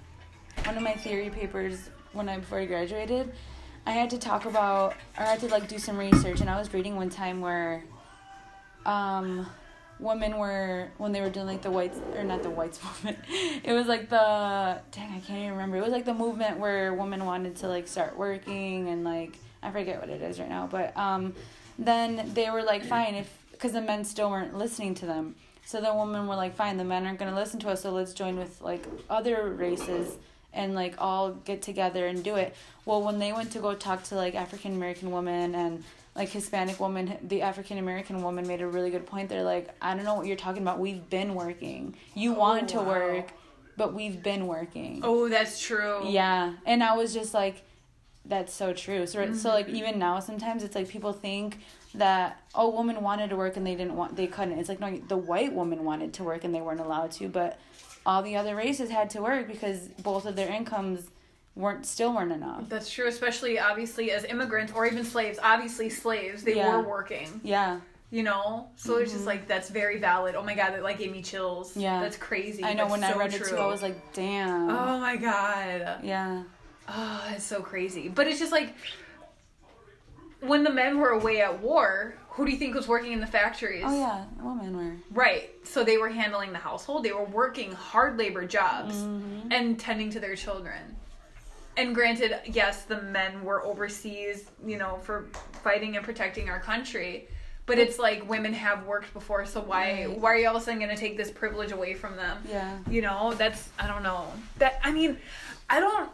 [0.66, 3.34] one of my theory papers when I before I graduated,
[3.86, 6.58] I had to talk about or I had to like do some research and I
[6.58, 7.84] was reading one time where
[8.86, 9.48] um
[10.00, 13.20] women were when they were doing like the whites or not the whites movement.
[13.64, 15.78] It was like the dang I can't even remember.
[15.78, 19.72] It was like the movement where women wanted to like start working and like I
[19.72, 21.34] forget what it is right now, but um
[21.78, 25.36] then they were like fine if because the men still weren't listening to them.
[25.66, 27.92] So the women were like fine, the men aren't going to listen to us, so
[27.92, 30.18] let's join with like other races
[30.54, 32.56] and like all get together and do it.
[32.86, 35.84] Well, when they went to go talk to like African American women and
[36.20, 39.30] like Hispanic woman, the African American woman made a really good point.
[39.30, 40.78] They're like, I don't know what you're talking about.
[40.78, 41.96] We've been working.
[42.14, 42.88] You Oh, want to wow.
[42.90, 43.32] work,
[43.78, 45.00] but we've been working.
[45.04, 47.64] oh that's true Yeah, and I was just like,
[48.26, 49.08] that's so true.
[49.08, 49.76] So so like Mm-hmm.
[49.78, 51.58] even now, sometimes it's like people think
[51.96, 54.60] that oh, women wanted to work and they didn't want they couldn't.
[54.60, 57.58] It's like no, the white woman wanted to work and they weren't allowed to, but
[58.06, 61.00] all the other races had to work because both of their incomes
[61.56, 62.70] weren't still weren't enough.
[62.70, 66.78] that's true especially obviously as immigrants or even slaves obviously slaves they Yeah.
[66.78, 67.80] were working Yeah,
[68.12, 71.12] you know so it's just like that's very valid oh my god that like gave
[71.12, 71.82] me chills Mm-hmm.
[71.82, 72.00] Yeah.
[72.02, 72.84] that's crazy I know.
[72.88, 73.50] That's when I so read it true.
[73.50, 74.70] too, I was like, damn.
[74.70, 76.44] oh my god Yeah.
[76.88, 78.08] Oh, it's so crazy.
[78.10, 78.74] But it's just like
[80.42, 83.28] when the men were away at war, who do you think was working in the
[83.28, 83.84] factories?
[83.86, 84.96] Oh yeah, women were.
[85.12, 85.50] Right.
[85.66, 87.04] So they were handling the household.
[87.04, 89.52] They were working hard labor jobs Mm-hmm.
[89.52, 90.96] and tending to their children.
[91.78, 95.28] And granted, yes, the men were overseas, you know, for
[95.64, 97.28] fighting and protecting our country.
[97.66, 100.20] But it's like women have worked before, so why Right.
[100.20, 102.42] why are you all of a sudden going to take this privilege away from them?
[102.50, 102.80] Yeah.
[102.90, 104.26] you know that's i don't know
[104.58, 105.20] that i mean
[105.70, 106.10] i don't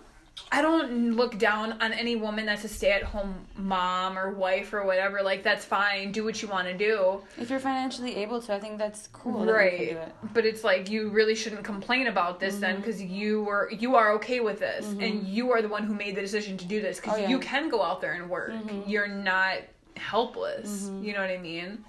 [0.52, 5.22] i don't look down on any woman that's a stay-at-home mom or wife or whatever
[5.22, 8.60] like that's fine do what you want to do If you're financially able to, I
[8.60, 9.46] think that's cool.
[9.46, 10.14] that right do it.
[10.34, 12.82] but it's like you really shouldn't complain about this then Mm-hmm.
[12.82, 16.16] because you were you are okay with this and you are the one who made
[16.16, 17.30] the decision to do this because Oh, yeah.
[17.30, 18.88] you can go out there and work Mhm.
[18.88, 19.58] you're not
[19.96, 21.04] helpless Mm-hmm.
[21.06, 21.84] you know what i mean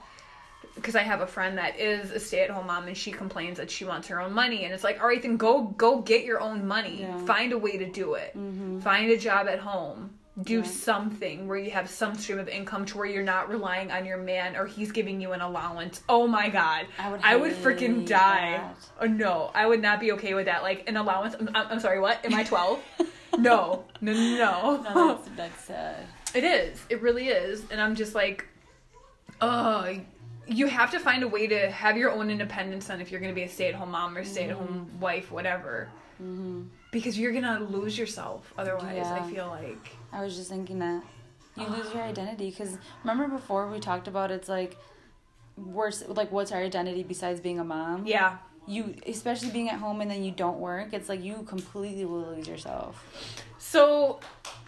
[0.77, 3.85] because I have a friend that is a stay-at-home mom and she complains that she
[3.85, 6.67] wants her own money and it's like all right then go go get your own
[6.67, 7.01] money.
[7.01, 7.19] Yeah.
[7.25, 8.37] find a way to do it.
[8.37, 8.81] Mm-hmm.
[8.81, 10.11] Find a job at home.
[10.43, 14.05] Do something where you have some stream of income to where you're not relying on
[14.05, 16.03] your man or he's giving you an allowance.
[16.11, 16.87] Oh my god.
[16.99, 18.59] I would I would freaking die.
[18.59, 18.77] that.
[19.01, 19.51] oh no.
[19.55, 20.62] I would not be okay with that.
[20.62, 22.23] Like an allowance I'm, I'm sorry what?
[22.25, 22.83] Am I 12
[23.39, 23.85] no.
[24.03, 24.83] No no no.
[24.95, 26.07] No, that's, that's sad.
[26.35, 26.85] it is.
[26.91, 27.65] It really is.
[27.71, 28.47] And I'm just like,
[29.41, 29.99] oh,
[30.46, 33.32] you have to find a way to have your own independence on if you're going
[33.32, 35.00] to be a stay at home mom or stay at home mm-hmm.
[35.00, 35.88] wife, whatever.
[36.22, 36.62] Mm-hmm.
[36.92, 39.96] Because you're going to lose yourself otherwise, I feel like.
[40.12, 41.02] I was just thinking that
[41.56, 44.76] you lose your um, identity because remember before we talked about it's like
[45.56, 48.37] worse like what's our identity besides being a mom Yeah.
[48.66, 52.22] You especially being at home and then you don't work it's like you completely will
[52.35, 53.05] lose yourself
[53.59, 54.20] So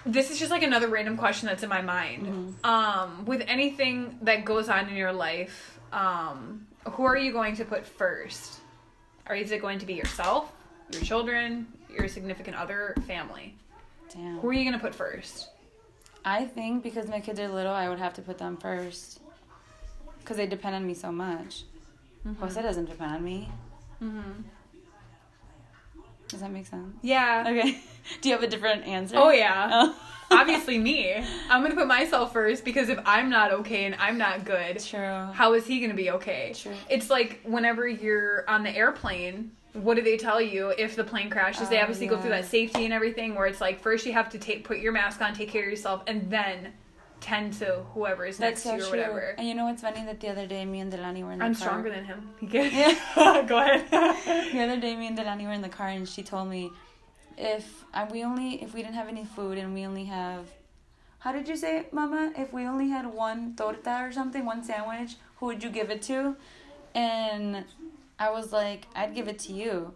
[0.04, 2.26] this is just like another random question that's in my mind.
[2.26, 2.66] Mm-hmm.
[2.66, 7.64] Um, with anything that goes on in your life, um, who are you going to
[7.64, 8.60] put first?
[9.26, 10.52] Are is it going to be yourself,
[10.92, 13.54] your children, your significant other, family?
[14.12, 15.48] damn Who are you going to put first?
[16.24, 19.20] i think because my kids are little i would have to put them first
[20.18, 21.64] because they depend on me so much
[22.40, 23.48] Jose doesn't depend on me
[24.02, 24.42] Mm-hmm.
[26.28, 27.44] does that make sense Yeah.
[27.48, 27.80] okay
[28.20, 29.68] do you have a different answer Oh yeah.
[29.72, 29.96] oh.
[30.30, 31.14] Obviously me.
[31.48, 35.26] I'm gonna put myself first because if I'm not okay and I'm not good, true
[35.32, 36.52] how is he gonna be okay?
[36.54, 36.74] True.
[36.90, 41.30] It's like whenever you're on the airplane, what do they tell you if the plane
[41.30, 41.70] crashes?
[41.70, 44.28] they Oh, obviously go through that safety and everything where it's like first you have
[44.30, 46.74] to take put your mask on, take care of yourself, and then
[47.20, 48.98] tend to whoever is That's next so to you or true.
[48.98, 49.34] whatever.
[49.38, 51.44] And you know what's funny that the other day me and Delani were in the
[51.44, 51.46] car.
[51.46, 51.66] I'm car.
[51.68, 52.30] stronger than him.
[52.50, 53.84] Go ahead.
[54.52, 56.70] The other day me and Delani were in the car and she told me
[57.36, 60.46] if uh, we only if we didn't have any food and we only have
[61.20, 62.32] how did you say it, Mama?
[62.36, 66.00] If we only had one torta or something, one sandwich, who would you give it
[66.02, 66.36] to?
[66.94, 67.64] And
[68.20, 69.94] I was like, I'd give it to you.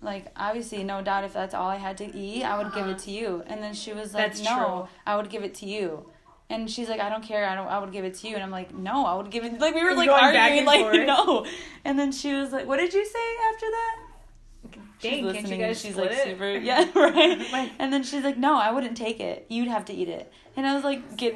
[0.00, 2.98] Like obviously, no doubt, if that's all I had to eat, I would give it
[3.00, 3.42] to you.
[3.46, 4.88] And then she was like, That's No, true.
[5.06, 6.06] I would give it to you.
[6.50, 7.46] And she's like, I don't care.
[7.48, 7.66] I don't.
[7.68, 8.34] I would give it to you.
[8.34, 9.58] And I'm like, No, I would give it.
[9.58, 11.06] Like we were like Going back arguing, and like forth.
[11.06, 11.46] no.
[11.84, 13.96] And then she was like, What did you say after that?
[15.02, 16.24] Dang, can't you listening, guys she's split like it?
[16.24, 19.92] super yeah right and then she's like no i wouldn't take it you'd have to
[19.92, 21.34] eat it and i was like get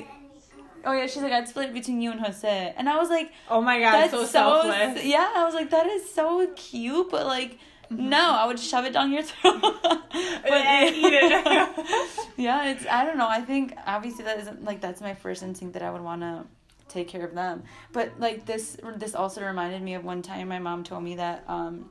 [0.85, 3.33] oh yeah she's like i'd split it between you and jose and i was like
[3.51, 5.05] Oh my god, that's so so, selfless.
[5.05, 7.59] yeah i was like that is so cute but like
[7.91, 8.09] mm-hmm.
[8.09, 9.73] no i would shove it down your throat but
[10.13, 12.26] eat it.
[12.37, 15.75] Yeah it's i don't know i think obviously that isn't like that's my first instinct
[15.75, 16.45] that i would want to
[16.89, 17.65] take care of them.
[17.93, 21.43] But like this this also reminded me of one time my mom told me that
[21.49, 21.91] um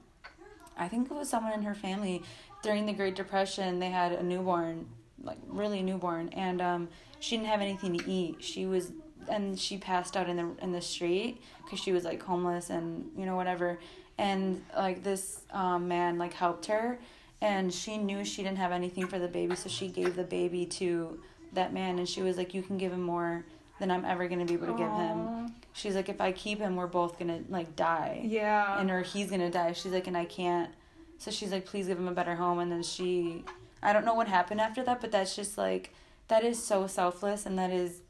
[0.77, 2.23] i think it was someone in her family
[2.63, 4.87] during the great depression they had a newborn
[5.21, 6.87] like really newborn and um
[7.19, 8.43] she didn't have anything to eat.
[8.43, 8.91] She was
[9.27, 13.09] and she passed out in the in the street because she was like homeless and
[13.17, 13.79] you know whatever.
[14.17, 16.99] And like this um, man like helped her
[17.45, 20.65] and she knew she didn't have anything for the baby so she gave the baby
[20.65, 21.19] to
[21.53, 23.45] that man and she was like you can give him more
[23.79, 26.59] than i'm ever going to be able to give him she's like if i keep
[26.59, 28.79] him we're both going to like die Yeah.
[28.79, 29.73] and or he's gonna die.
[29.73, 30.71] She's like, and I can't.
[31.17, 32.59] So she's like, please give him a better home.
[32.59, 33.43] And then she,
[33.81, 35.93] I don't know what happened after that, but that's just like,
[36.27, 38.01] that is so selfless, and that is,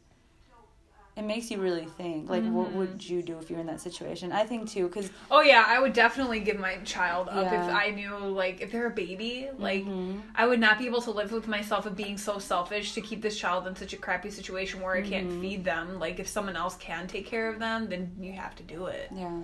[1.17, 2.29] it makes you really think.
[2.29, 2.77] Like, what Mm-hmm.
[2.77, 4.31] would you do if you're in that situation?
[4.33, 7.91] I think too, because Oh yeah, I would definitely give my child up if I
[7.91, 10.21] knew like if they're a baby, like Mhm.
[10.35, 13.21] I would not be able to live with myself of being so selfish to keep
[13.21, 15.41] this child in such a crappy situation where I can't Mm-hmm.
[15.41, 15.99] feed them.
[15.99, 19.09] Like if someone else can take care of them, then you have to do it.
[19.15, 19.41] yeah.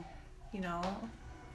[0.51, 0.81] You know.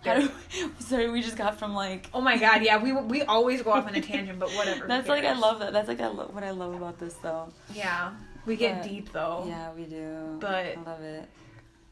[0.05, 0.31] Do,
[0.79, 2.09] sorry, we just got from like.
[2.15, 4.87] Oh my god, yeah, we we always go off on a tangent, but whatever.
[4.87, 5.73] That's like I love that.
[5.73, 7.49] That's like I love what I love about this though.
[7.75, 8.13] Yeah,
[8.47, 9.45] we get But- deep though.
[9.49, 10.39] Yeah, we do.
[10.41, 11.29] But- I love it.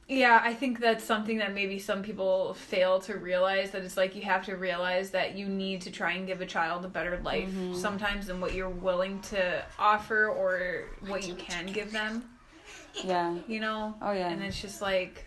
[0.07, 4.15] Yeah, I think that's something that maybe some people fail to realize that it's like
[4.15, 7.19] you have to realize that you need to try and give a child a better
[7.23, 7.75] life Mm-hmm.
[7.75, 12.23] sometimes than what you're willing to offer or what you can give them,
[13.03, 13.35] Yeah.
[13.49, 13.95] you know?
[14.03, 14.29] Oh yeah.
[14.29, 15.27] And it's just like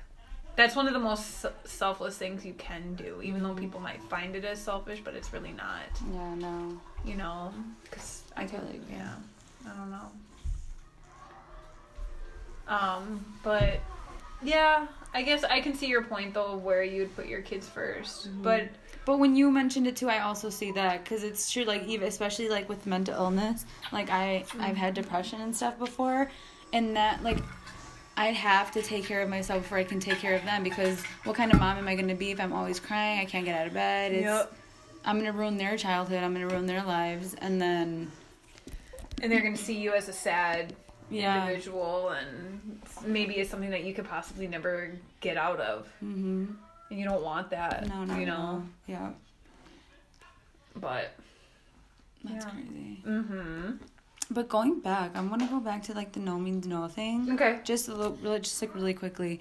[0.56, 3.44] that's one of the most selfless things you can do, even Mm-hmm.
[3.56, 6.36] though people might find it as selfish, but it's really not, yeah.
[6.36, 6.80] No.
[7.04, 7.52] you know?
[7.90, 8.96] Cuz I I could totally agree.
[8.96, 9.16] yeah.
[9.66, 10.12] I don't know.
[12.68, 13.80] Um, but
[14.42, 18.28] yeah, I guess I can see your point though, where you'd put your kids 1st
[18.28, 18.44] Mm-hmm.
[18.44, 18.70] But
[19.06, 21.64] But when you mentioned it too, I also see that because it's true.
[21.64, 26.30] Like even especially like with mental illness, like I I've had depression and stuff before,
[26.74, 27.40] and that like
[28.18, 31.02] I'd have to take care of myself before I can take care of them because
[31.24, 33.20] what kind of mom am I going to be if I'm always crying?
[33.20, 34.12] I can't get out of bed.
[34.12, 34.54] It's Yep.
[35.06, 36.22] I'm gonna ruin their childhood.
[36.22, 38.12] I'm gonna ruin their lives, and then
[39.22, 40.76] and they're gonna see you as a sad
[41.10, 41.44] Yeah.
[41.48, 44.92] individual and maybe it's something that you could possibly never
[45.22, 45.86] get out of.
[46.04, 46.46] Mm-hmm.
[46.90, 47.88] And you don't want that.
[47.88, 48.38] No, no, you know.
[48.58, 48.64] no.
[48.88, 49.12] Yeah.
[50.76, 51.14] But
[52.24, 52.52] That's Yeah.
[52.52, 53.02] crazy.
[53.06, 53.72] mm-hmm.
[54.30, 57.32] But going back, I want to go back to like the no means no thing.
[57.34, 57.60] Okay.
[57.64, 59.40] Just a little, just like really quickly.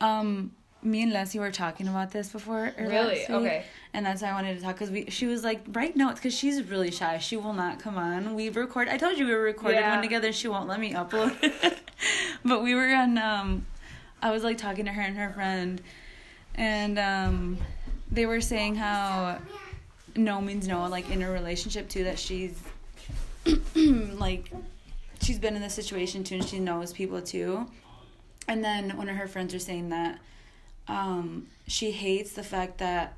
[0.00, 0.52] Um,
[0.82, 2.72] me and Leslie were talking about this before.
[2.78, 3.14] Really?
[3.20, 3.64] week, Okay.
[3.92, 5.06] And that's why I wanted to talk because we.
[5.10, 7.18] She was like, write notes because she's really shy.
[7.18, 8.34] She will not come on.
[8.34, 8.88] We record.
[8.88, 9.94] I told you we were recording Yeah.
[9.94, 10.32] one together.
[10.32, 11.36] She won't let me upload.
[11.42, 11.78] it.
[12.44, 13.18] but we were on.
[13.18, 13.66] Um,
[14.22, 15.80] I was like talking to her and her friend,
[16.54, 17.58] and um,
[18.10, 19.38] they were saying how
[20.16, 22.60] no means no, like in a relationship too, that she's
[23.74, 24.50] like
[25.22, 27.66] she's been in this situation too and she knows people too.
[28.46, 30.18] And then one of her friends are saying that
[30.88, 33.14] um she hates the fact that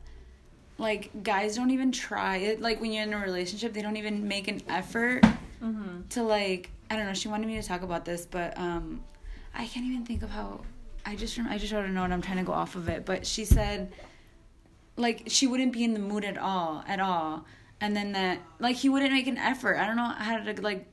[0.79, 4.27] like guys don't even try it like when you're in a relationship they don't even
[4.27, 5.25] make an effort
[5.63, 6.09] Mm-hmm.
[6.09, 9.03] to like I don't know she wanted me to talk about this but um
[9.55, 10.63] I can't even think of how
[11.05, 13.27] I just I just wrote a note I'm trying to go off of it but
[13.27, 13.93] she said
[14.97, 17.45] like she wouldn't be in the mood at all at all
[17.83, 20.87] and then that like he wouldn't make an effort I don't know how to like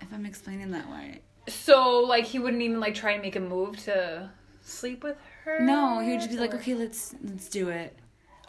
[0.00, 3.40] if I'm explaining that right So like he wouldn't even like try and make a
[3.40, 4.30] move to
[4.62, 5.31] sleep with her.
[5.60, 7.96] No he would just be like okay let's let's do it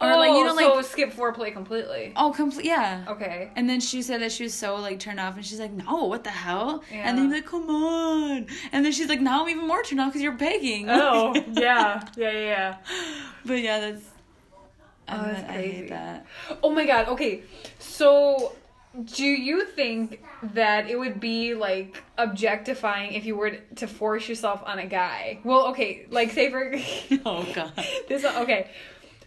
[0.02, 2.14] Or or like you oh, know so like skip foreplay completely.
[2.16, 3.52] oh complete yeah Okay.
[3.56, 6.06] And then she said that she was so like turned off, and she's like, "No,
[6.06, 7.04] what the hell?" Yeah.
[7.08, 10.02] And then he's like, "Come on!" And then she's like, "Now I'm even more turned
[10.02, 12.78] off because you're begging." Oh yeah, yeah, yeah, yeah.
[13.46, 14.04] but yeah, that's.
[15.08, 15.72] I, Oh, that's I crazy.
[15.76, 16.26] hate that.
[16.64, 17.08] Oh my god.
[17.10, 17.44] Okay,
[17.80, 18.54] so
[19.06, 20.22] do you think
[20.54, 25.40] that it would be like objectifying if you were to force yourself on a guy?
[25.44, 26.74] Well, okay, like say for
[27.26, 27.72] Oh god.
[28.08, 28.70] this okay.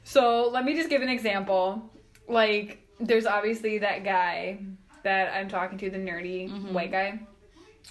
[0.05, 1.91] So let me just give an example.
[2.29, 4.59] Like, there's obviously that guy
[5.03, 6.73] that I'm talking to, the nerdy Mhm.
[6.73, 7.19] white guy.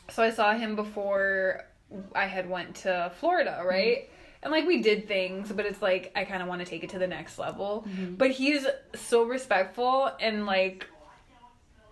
[0.10, 1.66] So I saw him before
[2.14, 4.10] I had went to Florida, right?
[4.44, 6.90] And like we did things, but it's like I kind of want to take it
[6.92, 7.86] to the next level.
[8.18, 10.88] But he's so respectful and like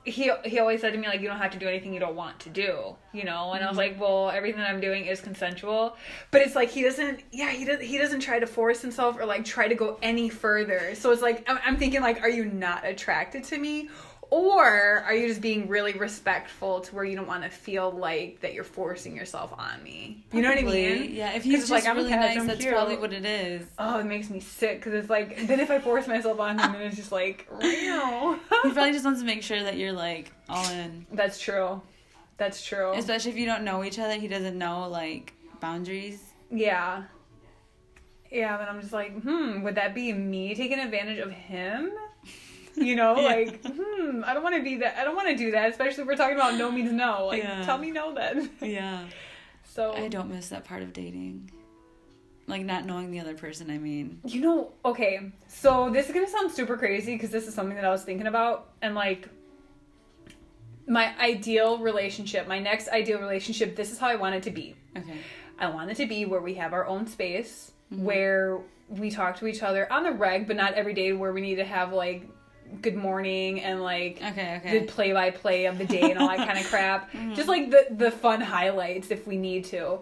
[0.05, 2.15] he he always said to me like you don't have to do anything you don't
[2.15, 3.53] want to do you know?
[3.53, 3.91] And i was mm-hmm.
[3.93, 5.95] like well everything that i'm doing is consensual.
[6.31, 9.25] But it's like he doesn't yeah he doesn't he doesn't try to force himself or
[9.25, 10.95] like try to go any further.
[10.95, 13.89] So it's like i'm, I'm thinking like are you not attracted to me
[14.33, 14.65] or
[15.05, 18.53] are you just being really respectful to where you don't want to feel like that
[18.55, 21.85] you're forcing yourself on me you know what i mean Yeah, if he's just like,
[21.85, 22.73] I'm really nice, I'm that's cute.
[22.73, 23.65] probably what it is.
[23.77, 26.71] oh it makes me sick because it's like then if i force myself on him
[26.71, 28.39] then it's just like no.
[28.63, 31.05] He probably just wants to make sure that you're like all in.
[31.11, 31.81] that's true
[32.37, 36.19] that's true Especially if you don't know each other, he doesn't know like boundaries.
[36.49, 37.03] Yeah.
[38.31, 41.91] Yeah, then I'm just like, hmm, would that be me taking advantage of him?
[42.89, 43.21] You know, Yeah.
[43.27, 44.97] like, hmm, I don't want to be that.
[44.97, 47.27] I don't want to do that, especially if we're talking about no means no.
[47.27, 47.63] Like, Yeah.
[47.65, 48.49] tell me no then.
[48.61, 49.05] Yeah.
[49.65, 51.51] So, I don't miss that part of dating.
[52.47, 54.19] Like not knowing the other person, I mean.
[54.25, 57.75] you know, okay, so this is going to sound super crazy because this is something
[57.75, 58.69] that I was thinking about.
[58.81, 59.29] And like,
[60.87, 64.75] my ideal relationship, my next ideal relationship, this is how I want it to be.
[64.97, 65.17] Okay.
[65.57, 68.05] I want it to be where we have our own space, Mm-hmm.
[68.05, 68.59] where
[68.89, 71.55] we talk to each other on the reg, but not every day where we need
[71.55, 72.27] to have like
[72.81, 74.79] good morning and like Okay, okay.
[74.79, 77.11] the play by play of the day and all that kind of crap.
[77.11, 77.33] Mm-hmm.
[77.33, 79.99] Just like the the fun highlights if we need to.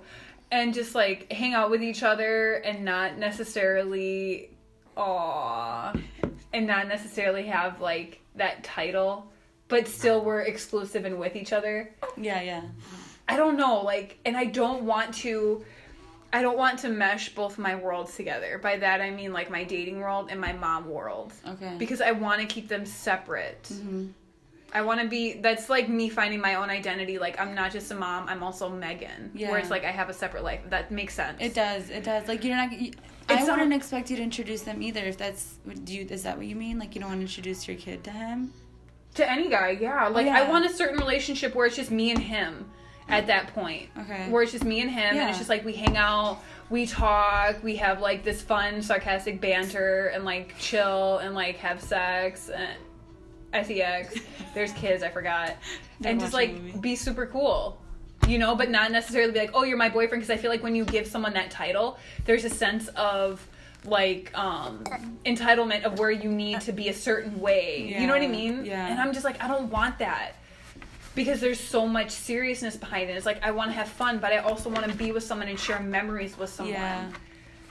[0.51, 4.49] And just like hang out with each other and not necessarily
[4.97, 5.93] aw
[6.53, 9.31] and not necessarily have like that title,
[9.67, 11.93] but still we're exclusive and with each other.
[12.17, 12.63] Yeah, yeah.
[13.27, 15.63] I don't know, like, and I don't want to.
[16.33, 18.57] I don't want to mesh both my worlds together.
[18.57, 21.33] By that I mean like my dating world and my mom world.
[21.47, 21.75] Okay.
[21.77, 23.67] Because I want to keep them separate.
[23.71, 24.07] hmm
[24.73, 25.33] I want to be.
[25.33, 27.17] That's like me finding my own identity.
[27.17, 28.29] Like I'm not just a mom.
[28.29, 29.31] I'm also Megan.
[29.33, 29.49] Yeah.
[29.51, 30.61] Where it's like I have a separate life.
[30.69, 31.37] That makes sense.
[31.41, 31.89] It does.
[31.89, 32.29] It does.
[32.29, 32.71] Like you're not.
[32.71, 32.93] You,
[33.27, 35.01] I not- wouldn't expect you to introduce them either.
[35.01, 36.79] If that's do you is that what you mean?
[36.79, 38.53] Like you don't want to introduce your kid to him?
[39.15, 39.71] to any guy.
[39.71, 40.07] Yeah.
[40.07, 40.39] Like Yeah.
[40.41, 42.71] I want a certain relationship where it's just me and him.
[43.11, 44.29] At that point, Okay.
[44.29, 46.39] where it's just me and him, and it's just like we hang out,
[46.69, 51.81] we talk, we have like this fun, sarcastic banter, and like chill, and like have
[51.81, 52.69] sex, and
[53.67, 54.15] sex.
[54.53, 55.55] There's kids, I forgot,
[56.01, 57.81] Don't and just like be super cool,
[58.27, 60.63] you know, but not necessarily be like, oh, you're my boyfriend, because I feel like
[60.63, 63.45] when you give someone that title, there's a sense of
[63.83, 64.83] like um
[65.25, 67.95] entitlement of where you need to be a certain way.
[67.99, 68.63] You know what I mean?
[68.63, 68.87] yeah.
[68.87, 70.33] And I'm just like, I don't want that
[71.15, 73.17] because there's so much seriousness behind it.
[73.17, 75.47] It's like I want to have fun, but I also want to be with someone
[75.47, 76.73] and share memories with someone.
[76.73, 77.09] Yeah.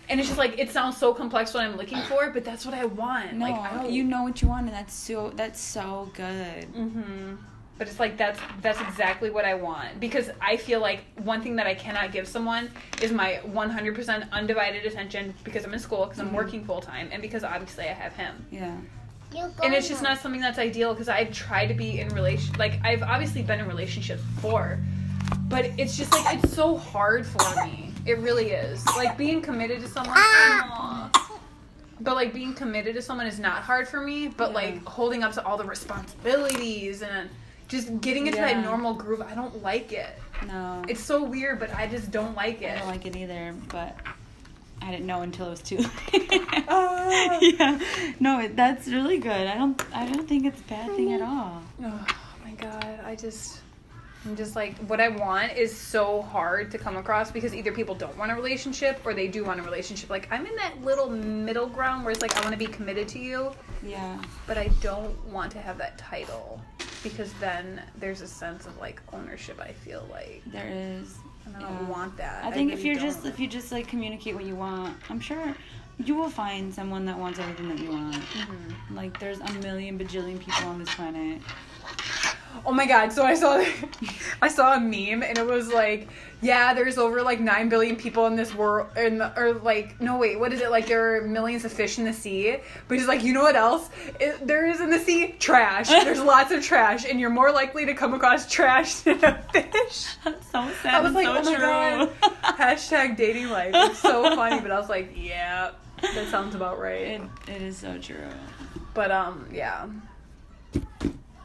[0.08, 2.74] And it's just like it sounds so complex what I'm looking for, but that's what
[2.74, 3.34] I want.
[3.34, 6.64] No, like I you know what you want, and that's so that's so good.
[6.64, 7.34] hmm
[7.78, 11.56] But it's like that's that's exactly what I want because I feel like one thing
[11.56, 12.70] that I cannot give someone
[13.00, 17.22] is my 100% undivided attention because I'm in school because I'm working full time and
[17.22, 18.44] because obviously I have him.
[18.50, 18.76] Yeah.
[19.62, 22.80] And it's just not something that's ideal because I've tried to be in relation like
[22.84, 24.78] I've obviously been in relationships before,
[25.48, 27.92] but it's just like it's so hard for me.
[28.06, 28.84] It really is.
[28.96, 30.14] Like being committed to someone.
[30.16, 31.10] Ah.
[32.00, 34.54] But like being committed to someone is not hard for me, but Yeah.
[34.56, 37.28] like holding up to all the responsibilities and
[37.68, 38.54] just getting into Yeah.
[38.54, 40.18] that normal groove, I don't like it.
[40.48, 40.82] No.
[40.88, 42.72] It's so weird, but I just don't like it.
[42.72, 43.94] I don't like it either, but
[44.82, 45.78] I didn't know until it was too
[46.12, 46.28] late.
[46.68, 47.38] Ah.
[47.42, 47.78] yeah.
[48.18, 49.46] No, it, that's really good.
[49.46, 51.62] I don't I don't think it's a bad thing at all.
[51.84, 52.06] Oh
[52.44, 53.60] my god, I just
[54.26, 57.94] I'm just like what I want is so hard to come across because either people
[57.94, 60.10] don't want a relationship or they do want a relationship.
[60.10, 63.08] Like I'm in that little middle ground where it's like I want to be committed
[63.08, 63.52] to you,
[63.82, 64.18] Yeah.
[64.46, 66.60] but I don't want to have that title
[67.02, 71.16] because then there's a sense of like ownership I feel like There is.
[71.54, 71.88] And I don't Yeah.
[71.90, 72.44] want that.
[72.44, 75.20] I think if really you're just if you just like communicate what you want, I'm
[75.20, 75.54] sure
[75.98, 78.14] you will find someone that wants everything that you want.
[78.14, 78.96] Mhm.
[78.96, 81.40] Like there's a million bajillion people on this planet.
[82.64, 83.64] Oh my god, so I saw
[84.42, 86.08] I saw a meme and it was like,
[86.42, 90.16] yeah, there's over like 9 billion people in this world in the, or like no
[90.18, 93.06] wait, what is it like there are millions of fish in the sea, but he's
[93.06, 95.34] like, you know what else it, there is in the sea?
[95.38, 95.88] Trash.
[96.04, 100.06] There's lots of trash and you're more likely to come across trash than a fish.
[100.24, 100.94] That's so sad.
[100.94, 101.64] I was like, so oh my true.
[101.64, 102.10] god.
[102.58, 103.72] Hashtag dating life.
[103.74, 105.72] It's so funny, but I was like, yeah,
[106.02, 107.02] that sounds about right.
[107.02, 108.28] it, it is so true.
[108.94, 109.86] But um, yeah.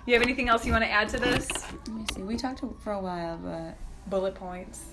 [0.05, 1.47] You have anything else you want to add to this?
[1.87, 2.21] Let me see.
[2.21, 3.75] We talked for a while, but
[4.09, 4.83] Bullet points.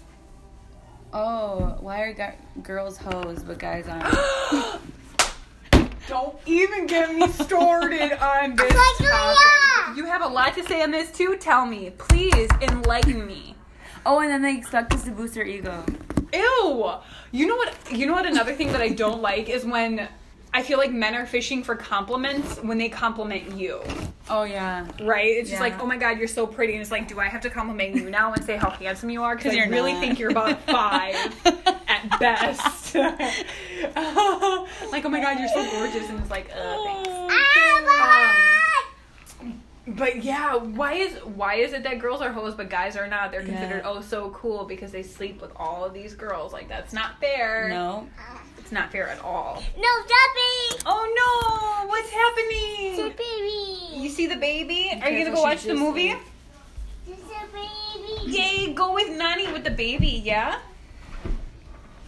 [1.12, 4.80] oh, why are gu- girls hoes but guys aren't?
[6.08, 9.96] Don't even get me started on this topic.
[9.96, 11.36] You have a lot to say on this too.
[11.38, 13.54] Tell me, please enlighten me.
[14.06, 15.84] oh, and then they expect us to boost their ego.
[16.32, 16.90] Ew.
[17.30, 17.74] You know what?
[17.92, 18.26] You know what?
[18.26, 20.08] Another thing that I don't like is when
[20.54, 23.80] I feel like men are fishing for compliments when they compliment you.
[24.28, 24.86] Oh yeah.
[25.00, 25.28] Right?
[25.28, 27.40] It's just like, oh my god, you're so pretty, and it's like, do I have
[27.42, 29.34] to compliment you now and say how handsome you are?
[29.34, 30.00] Because I you're really not.
[30.00, 31.14] think you're about five
[31.88, 32.94] at best.
[32.94, 33.16] like,
[33.96, 37.08] oh my god, you're so gorgeous, and it's like, uh, thanks.
[37.10, 38.48] Ah,
[40.02, 43.30] But yeah, why is why is it that girls are hoes but guys are not?
[43.30, 43.50] They're Yeah.
[43.56, 46.52] considered oh so cool because they sleep with all of these girls.
[46.52, 47.68] Like that's not fair.
[47.68, 48.08] No.
[48.58, 49.62] it's not fair at all.
[49.76, 50.82] No, Debbie.
[50.86, 52.94] Oh no, what's happening?
[52.94, 54.02] It's a baby.
[54.02, 54.90] You see the baby?
[55.00, 56.16] Are you gonna go watch the just- movie?
[57.06, 58.32] It's a baby.
[58.36, 60.58] Yay, go with Nani with the baby, yeah?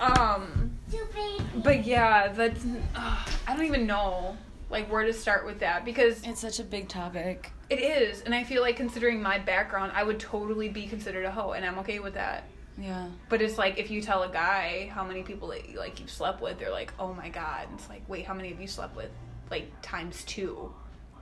[0.00, 1.44] Um, baby.
[1.62, 2.64] but yeah, that's
[2.96, 4.36] uh, I don't even know
[4.68, 7.52] like where to start with that because It's such a big topic.
[7.78, 11.30] It is, and I feel like considering my background, I would totally be considered a
[11.30, 12.44] hoe, and I'm okay with that.
[12.78, 13.08] Yeah.
[13.28, 16.10] But it's like if you tell a guy how many people that you, like you've
[16.10, 18.66] slept with, they're like, "Oh my god!" And it's like, "Wait, how many have you
[18.66, 19.10] slept with?"
[19.50, 20.72] Like times two.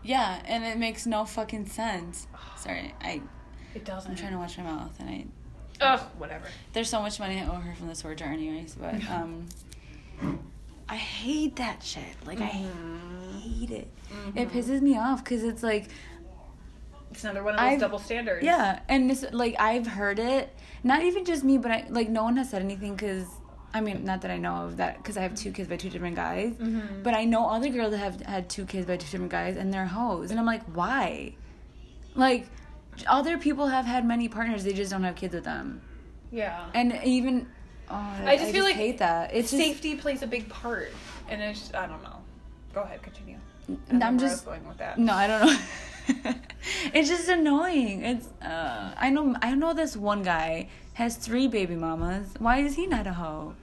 [0.02, 2.26] Yeah, and it makes no fucking sense.
[2.56, 3.20] Sorry, I
[3.74, 4.10] It doesn't.
[4.10, 5.26] I'm trying to watch my mouth, and I
[5.80, 6.46] Ugh, whatever.
[6.72, 8.74] there's so much money I owe her from this word jar, anyways.
[8.76, 9.48] But um,
[10.88, 12.02] I hate that shit.
[12.26, 13.88] Like I hate it.
[14.34, 15.88] It pisses me off because it's like
[17.12, 18.44] It's another one of those I've- double standards.
[18.44, 20.54] Yeah, and it's like I've heard it.
[20.84, 23.26] Not even just me, but I like no one has said anything because
[23.74, 25.88] I mean, not that I know of that because I have two kids by two
[25.90, 26.52] different guys.
[26.54, 27.02] Mhm.
[27.02, 29.72] But I know other girls that have had two kids by two different guys, and
[29.72, 31.34] they're hoes, and I'm like, why?
[32.14, 32.46] Like,
[33.06, 35.80] other people have had many partners, they just don't have kids with them,
[36.30, 36.66] Yeah.
[36.74, 37.46] and even.
[37.90, 39.32] Oh, I, I just feel like hate that.
[39.34, 40.92] It's just, Safety plays a big part,
[41.28, 42.16] and it's just, I don't know.
[42.74, 43.36] Go ahead, continue.
[43.68, 44.98] I I'm know where I was just going with that.
[44.98, 45.58] No, I don't know.
[46.94, 48.02] it's just annoying.
[48.02, 52.28] It's uh I know I know this one guy has three baby mamas.
[52.38, 53.54] Why is he not a hoe?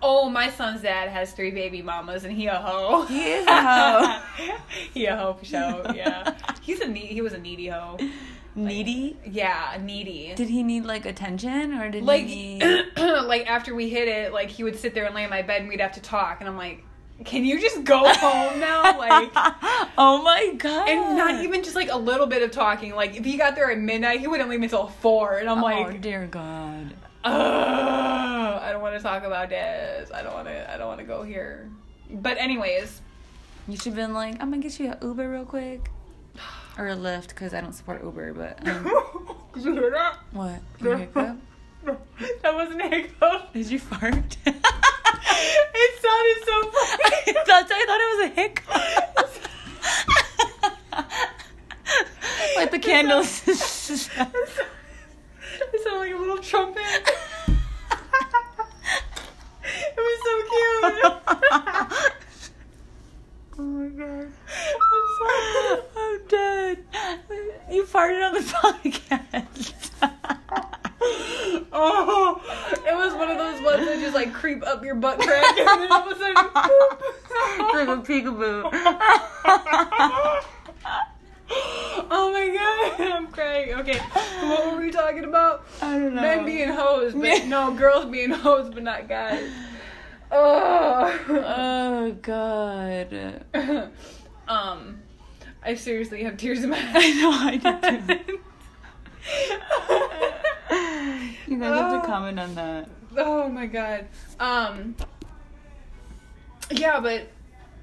[0.00, 3.04] Oh, my son's dad has three baby mamas, and he a hoe.
[3.06, 4.22] He is a hoe.
[4.94, 5.94] he a hoe for sure.
[5.94, 6.34] Yeah.
[6.60, 7.06] He's a need.
[7.06, 7.98] He was a needy hoe.
[8.54, 9.16] Needy?
[9.24, 10.34] Yeah, needy.
[10.34, 12.60] Did he need like attention or did like he
[12.96, 15.60] like after we hit it, like he would sit there and lay in my bed
[15.62, 16.84] and we'd have to talk and I'm like,
[17.24, 18.98] Can you just go home now?
[18.98, 19.30] Like
[19.98, 20.88] Oh my god.
[20.88, 22.94] and not even just like a little bit of talking.
[22.94, 25.66] Like if he got there at midnight, he wouldn't leave until four and I'm Oh
[25.66, 26.94] like oh dear god.
[27.24, 27.32] Ugh,
[28.62, 30.10] I don't want to talk about this.
[30.12, 31.70] I don't want to I don't want to go here.
[32.10, 33.00] But anyways,
[33.68, 35.90] You should have been like, I'm gonna get you an Uber real quick.
[36.78, 38.84] Or a Lyft, because I don't support Uber, but um,
[39.54, 40.16] did you hear that?
[40.32, 40.60] what?
[40.80, 41.36] Hiccup?
[42.42, 43.52] That wasn't a hiccup.
[43.52, 44.36] Did you fart?
[44.46, 44.64] it
[46.02, 47.32] sounded so funny.
[47.46, 48.66] That's I thought it was a hiccup.
[52.56, 53.42] like the candles.
[55.72, 56.82] It sound like a little trumpet.
[56.82, 57.52] it
[59.96, 60.94] was so cute.
[63.58, 64.32] oh my god.
[64.92, 65.82] I'm sorry.
[65.96, 66.84] I'm dead.
[67.70, 69.72] You farted on the podcast.
[71.74, 72.40] Oh,
[72.86, 75.66] it was one of those ones that just like creep up your butt crack and
[75.66, 77.72] then all of a sudden, boop.
[77.72, 78.68] like a peekaboo.
[82.10, 82.48] oh my
[82.98, 83.72] god, I'm crying.
[83.74, 85.64] Okay, what were we talking about?
[85.80, 86.20] I don't know.
[86.20, 89.50] Men being hoes, but no, girls being hoes, but not guys.
[90.30, 91.18] Oh.
[91.30, 93.44] Oh god.
[94.46, 95.00] um,
[95.64, 96.94] I seriously have tears in my eyes.
[96.96, 98.40] I know I did too.
[101.52, 102.10] You guys have to Oh.
[102.10, 102.88] comment on that.
[103.16, 104.06] Oh my god.
[104.40, 104.96] Um
[106.70, 107.28] Yeah, but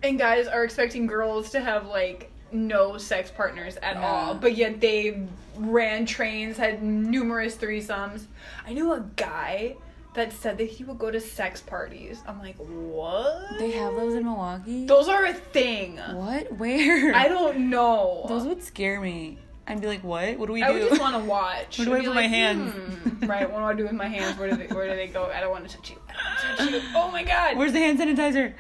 [0.02, 4.08] and guys are expecting girls to have like no sex partners at Yeah.
[4.08, 8.26] all, but yet they ran trains, had numerous threesomes.
[8.66, 9.76] I knew a guy
[10.16, 12.24] that said that he would go to sex parties.
[12.28, 14.88] I'm like, "What?" They have those in Milwaukee?
[14.88, 15.98] Those are a thing.
[16.14, 16.52] What?
[16.58, 17.14] Where?
[17.14, 18.26] I don't know.
[18.28, 19.38] Those would scare me.
[19.70, 20.38] I'd be like, what?
[20.40, 20.66] What do we do?
[20.66, 21.78] I would just want to watch.
[21.78, 22.74] What do I I'd do with my hands?
[22.74, 23.50] "Hmm, right.
[23.50, 24.38] What do I do with my hands?
[24.38, 25.26] Where do they Where do they go?
[25.34, 25.98] I don't want to touch you.
[26.10, 26.90] I don't want to touch you.
[26.96, 27.56] Oh my god.
[27.56, 28.54] Where's the hand sanitizer?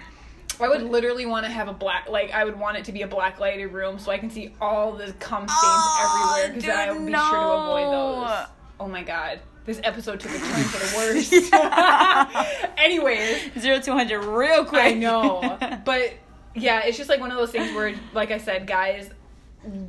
[0.61, 3.01] I would literally want to have a black, like I would want it to be
[3.03, 6.77] a black lighted room so I can see all the cum stains Oh, everywhere because
[6.77, 8.47] I would be sure to avoid those.
[8.81, 11.53] Oh my god, this episode took a turn for the worst.
[12.77, 14.81] Anyways, Zero to 100 real quick.
[14.83, 16.13] I know, but
[16.55, 19.09] yeah, it's just like one of those things where, like I said, guys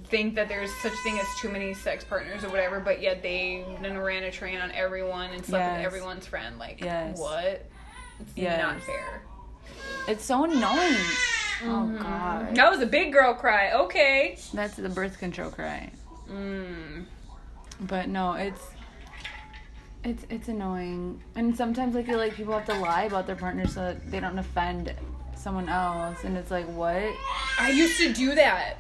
[0.09, 3.65] think that there's such thing as too many sex partners or whatever, but yet they
[3.83, 6.59] then ran a train on everyone and slept with everyone's friend.
[6.59, 7.19] Like, Yes.
[7.19, 7.67] what?
[8.21, 8.61] It's Yes.
[8.61, 9.23] not fair.
[10.09, 10.97] It's so annoying.
[11.63, 12.03] Oh, Mhm.
[12.03, 12.55] God.
[12.57, 13.73] That was a big girl cry.
[13.73, 14.37] Okay.
[14.53, 15.91] That's the birth control cry.
[16.29, 17.05] Mm.
[17.81, 18.63] But no, it's
[20.03, 21.23] it's it's annoying.
[21.37, 24.19] And sometimes I feel like people have to lie about their partner so that they
[24.21, 24.95] don't offend
[25.37, 26.25] someone else.
[26.25, 27.03] And it's like, what?
[27.59, 28.77] I used to do that.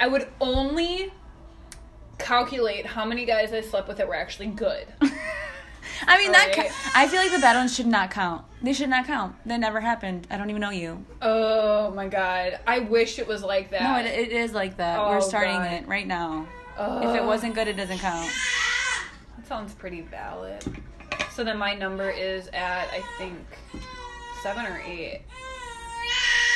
[0.00, 1.12] I would only
[2.18, 4.86] calculate how many guys I slept with that were actually good.
[6.06, 6.68] I mean, that Right.
[6.70, 8.44] ca- I feel like the bad ones should not count.
[8.62, 9.36] They should not count.
[9.46, 10.26] That never happened.
[10.30, 11.04] I don't even know you.
[11.20, 12.58] Oh my god.
[12.66, 13.82] I wish it was like that.
[13.82, 14.98] No, it, it is like that.
[14.98, 15.72] Oh, We're starting God.
[15.72, 16.46] it right now.
[16.78, 17.04] Ugh.
[17.04, 18.30] If it wasn't good, it doesn't count.
[19.36, 20.64] That sounds pretty valid.
[21.34, 23.38] So then my number is at, I think,
[24.42, 25.22] seven or eight.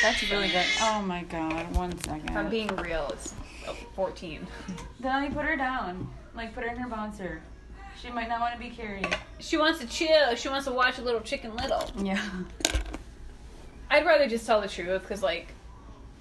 [0.05, 0.67] That's really good.
[0.83, 1.75] Oh my god.
[1.75, 2.29] One second.
[2.29, 3.33] If I'm being real, it's
[3.67, 4.47] oh, 14.
[5.01, 6.11] Then I put her down.
[6.37, 7.41] Like, put her in her bouncer.
[7.99, 9.09] She might not want to be carried.
[9.39, 10.35] She wants to chill.
[10.37, 11.91] She wants to watch a little Chicken Little.
[12.05, 12.21] Yeah.
[13.89, 15.55] I'd rather just tell the truth because, like,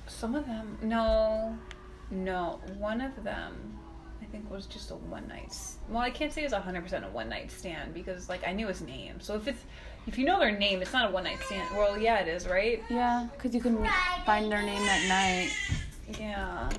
[0.07, 1.57] some of them, no,
[2.09, 3.77] no, one of them,
[4.21, 5.53] I think was just a one night.
[5.89, 8.67] Well, I can't say it's hundred percent a one night stand because, like, I knew
[8.67, 9.19] his name.
[9.19, 9.65] So if it's,
[10.07, 11.75] if you know their name, it's not a one night stand.
[11.75, 12.83] Well, yeah, it is, right?
[12.89, 13.77] Yeah, because you can
[14.25, 15.51] find their name that night.
[16.19, 16.69] Yeah.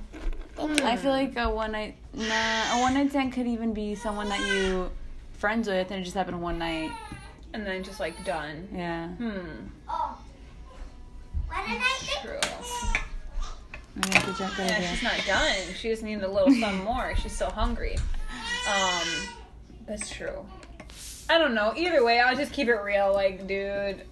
[0.59, 2.25] I feel like a one night, nah,
[2.77, 4.91] a one night stand could even be someone that you
[5.33, 6.91] friends with and it just happened one night.
[7.53, 8.69] And then just like done.
[8.75, 9.09] Yeah.
[9.09, 9.39] Hmm.
[9.89, 10.19] Oh.
[11.49, 12.21] What did I think?
[12.23, 13.01] True.
[13.97, 14.89] Maybe that's a good Yeah, idea.
[14.89, 15.57] she's not done.
[15.77, 17.15] She just needed a little something more.
[17.17, 17.97] She's still hungry.
[18.69, 19.09] Um,
[19.87, 20.45] that's true.
[21.29, 21.73] I don't know.
[21.77, 23.13] Either way, I'll just keep it real.
[23.13, 24.03] Like, dude,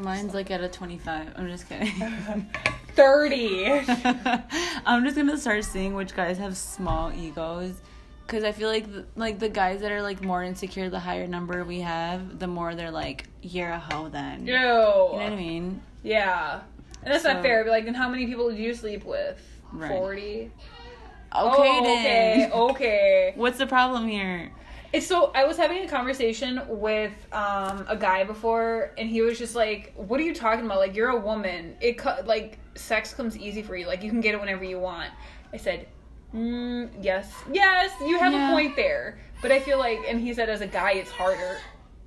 [0.00, 1.28] Mine's like at a 25.
[1.36, 1.92] I'm just kidding.
[2.94, 3.66] 30.
[4.86, 7.74] I'm just gonna start seeing which guys have small egos,
[8.26, 11.26] because I feel like the, like the guys that are like more insecure, the higher
[11.26, 14.46] number we have, the more they're like, you're a hoe then.
[14.46, 14.54] Ew.
[14.54, 15.82] You know what I mean?
[16.02, 16.60] Yeah.
[17.02, 17.64] And that's So- not fair.
[17.64, 19.38] But like, then how many people do you sleep with?
[19.72, 19.90] Right.
[19.90, 20.22] 40?
[20.22, 20.50] Okay
[21.34, 22.50] oh, then.
[22.52, 22.58] okay.
[22.72, 23.32] Okay.
[23.36, 24.52] What's the problem here?
[24.92, 29.38] It's so I was having a conversation with um, a guy before, and he was
[29.38, 30.78] just like, "What are you talking about?
[30.78, 31.76] Like you're a woman.
[31.80, 33.86] It co- like sex comes easy for you.
[33.86, 35.10] Like you can get it whenever you want."
[35.52, 35.86] I said,
[36.34, 38.50] mm, "Yes, yes, you have Yeah.
[38.50, 41.58] a point there." But I feel like, and he said, as a guy, it's harder.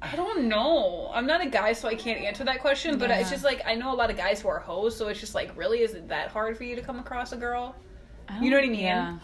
[0.01, 1.11] I don't know.
[1.13, 2.97] I'm not a guy, so I can't answer that question.
[2.97, 5.19] But it's just like I know a lot of guys who are hoes, so it's
[5.19, 7.75] just like, really, is it that hard for you to come across a girl?
[8.41, 8.79] You know what I mean?
[8.81, 9.17] Yeah.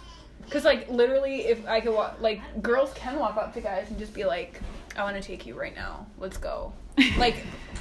[0.45, 3.97] Because like literally, if I could walk, like girls can walk up to guys and
[3.99, 4.59] just be like,
[4.95, 6.05] "I want to take you right now.
[6.19, 6.73] Let's go."
[7.17, 7.35] Like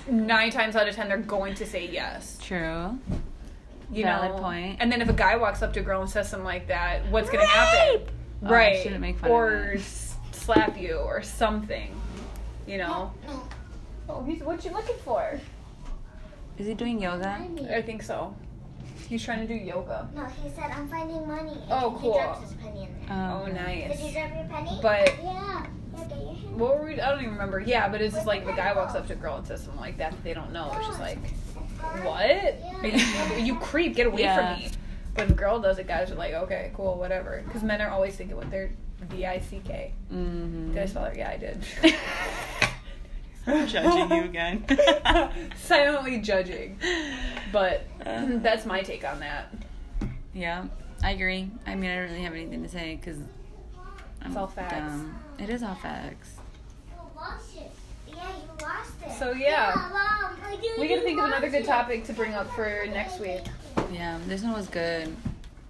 [0.08, 2.38] nine times out of ten, they're going to say yes.
[2.42, 2.98] True.
[3.92, 4.38] You Valid know.
[4.38, 4.76] point.
[4.80, 7.06] And then if a guy walks up to a girl and says something like that,
[7.10, 8.06] what's gonna happen?
[8.42, 8.82] Oh, right.
[8.82, 10.34] shouldn't make fun of or that.
[10.34, 11.94] slap you or something.
[12.66, 13.12] You know.
[14.08, 15.38] Oh, he's what you looking for?
[16.58, 17.46] Is he doing yoga?
[17.74, 18.34] I think so.
[19.08, 20.08] He's trying to do yoga.
[20.14, 21.52] No, he said I'm finding money.
[21.52, 22.14] And Oh, he cool.
[22.14, 23.16] drops his penny in there.
[23.32, 23.52] Oh, okay.
[23.52, 23.98] nice.
[24.00, 24.78] Did you drop your penny?
[24.82, 25.66] But yeah.
[25.96, 26.58] Yeah, get your hand.
[26.58, 27.00] what were we?
[27.00, 27.60] I don't even remember.
[27.60, 29.80] Yeah, but it's just like the guy walks up to a girl and says something
[29.80, 30.72] like that that they don't know.
[30.76, 31.18] It's just like,
[32.02, 32.56] what?
[32.82, 33.94] Are you, you creep!
[33.94, 34.54] Get away Yeah.
[34.56, 34.70] from me.
[35.14, 37.42] But if a girl does it, guys are like, okay, cool, whatever.
[37.46, 38.70] Because men are always thinking what they're
[39.10, 39.92] D I C K.
[40.12, 40.72] Mm-hmm.
[40.74, 41.16] Did I spell it?
[41.16, 41.62] Yeah, I did.
[43.46, 44.64] I'm judging you again.
[45.56, 46.78] Silently judging.
[47.52, 48.26] But uh.
[48.38, 49.52] that's my take on that.
[50.32, 50.64] Yeah,
[51.02, 51.50] I agree.
[51.66, 53.18] I mean, I don't really have anything to say because
[54.24, 54.74] It's all facts.
[54.74, 55.18] Dumb.
[55.38, 56.36] It is all facts.
[56.88, 57.70] You lost it.
[58.08, 59.18] Yeah, you lost it.
[59.18, 59.72] So, yeah.
[59.92, 60.36] Mom,
[60.78, 63.42] We gotta think of another good topic to bring up for next week.
[63.92, 65.14] Yeah, this one was good.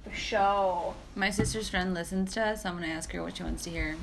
[0.05, 0.95] The show.
[1.14, 2.62] My sister's friend listens to us.
[2.62, 3.97] So I'm gonna ask her what she wants to hear.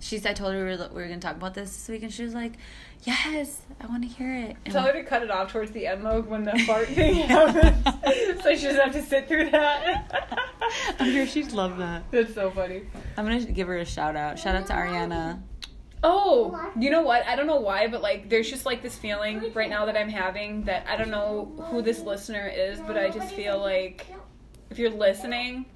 [0.00, 0.26] She's.
[0.26, 2.24] I told her we were, we were gonna talk about this this week, and she
[2.24, 2.54] was like,
[3.04, 5.86] "Yes, I want to hear it." And Tell her to cut it off towards the
[5.86, 7.84] end though when the fart thing happens.
[8.42, 10.40] so she doesn't have to sit through that.
[10.98, 12.10] I'm sure she'd love that.
[12.10, 12.82] That's so funny.
[13.16, 14.38] I'm gonna give her a shout out.
[14.38, 15.42] Shout out to Ariana.
[16.02, 17.26] Oh, you know what?
[17.26, 20.08] I don't know why, but like, there's just like this feeling right now that I'm
[20.08, 24.06] having that I don't know who this listener is, but I just feel like
[24.70, 25.66] if you're listening,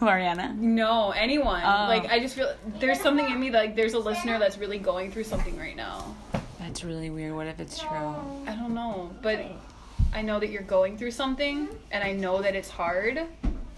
[0.04, 0.56] Who Ariana?
[0.56, 1.62] no, anyone.
[1.62, 1.84] Oh.
[1.86, 4.78] Like, I just feel there's something in me that like there's a listener that's really
[4.78, 6.16] going through something right now.
[6.58, 7.34] That's really weird.
[7.34, 8.14] What if it's true?
[8.46, 9.44] I don't know, but
[10.14, 13.20] I know that you're going through something, and I know that it's hard,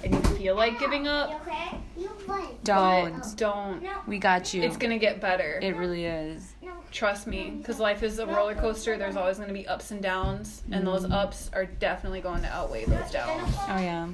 [0.04, 1.42] and you feel like giving up.
[1.42, 1.76] okay?
[1.96, 2.46] You won.
[2.62, 3.36] Don't.
[3.36, 3.84] Don't.
[4.06, 4.62] We got you.
[4.62, 5.58] It's gonna get better.
[5.60, 6.54] It really is.
[6.92, 8.96] Trust me, because life is a roller coaster.
[8.96, 11.14] There's always going to be ups and downs, and those mm-hmm.
[11.14, 13.54] ups are definitely going to outweigh those downs.
[13.66, 14.08] Oh yeah.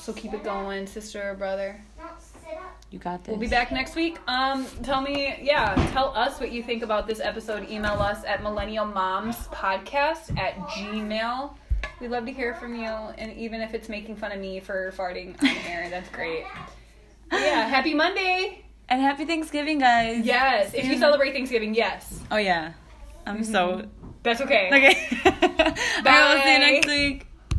[0.00, 1.78] So keep it going, sister or brother.
[1.98, 2.82] No, sit up.
[2.90, 3.32] You got this.
[3.32, 4.18] We'll be back next week.
[4.26, 7.68] Um, tell me, yeah, tell us what you think about this episode.
[7.68, 11.54] Email us at Millennial Moms Podcast at Gmail.
[12.00, 14.90] We'd love to hear from you, and even if it's making fun of me for
[14.96, 16.44] farting on air, that's great.
[17.30, 18.64] But yeah, happy Monday.
[18.88, 20.24] And happy Thanksgiving, guys.
[20.24, 22.72] Yes, if you celebrate Thanksgiving, yes, Oh yeah.
[23.26, 23.84] I'm so
[24.22, 24.68] that's okay.
[24.72, 25.20] okay.
[25.24, 25.32] All
[26.04, 26.70] right, we'll see you Bye.
[26.70, 27.26] next week.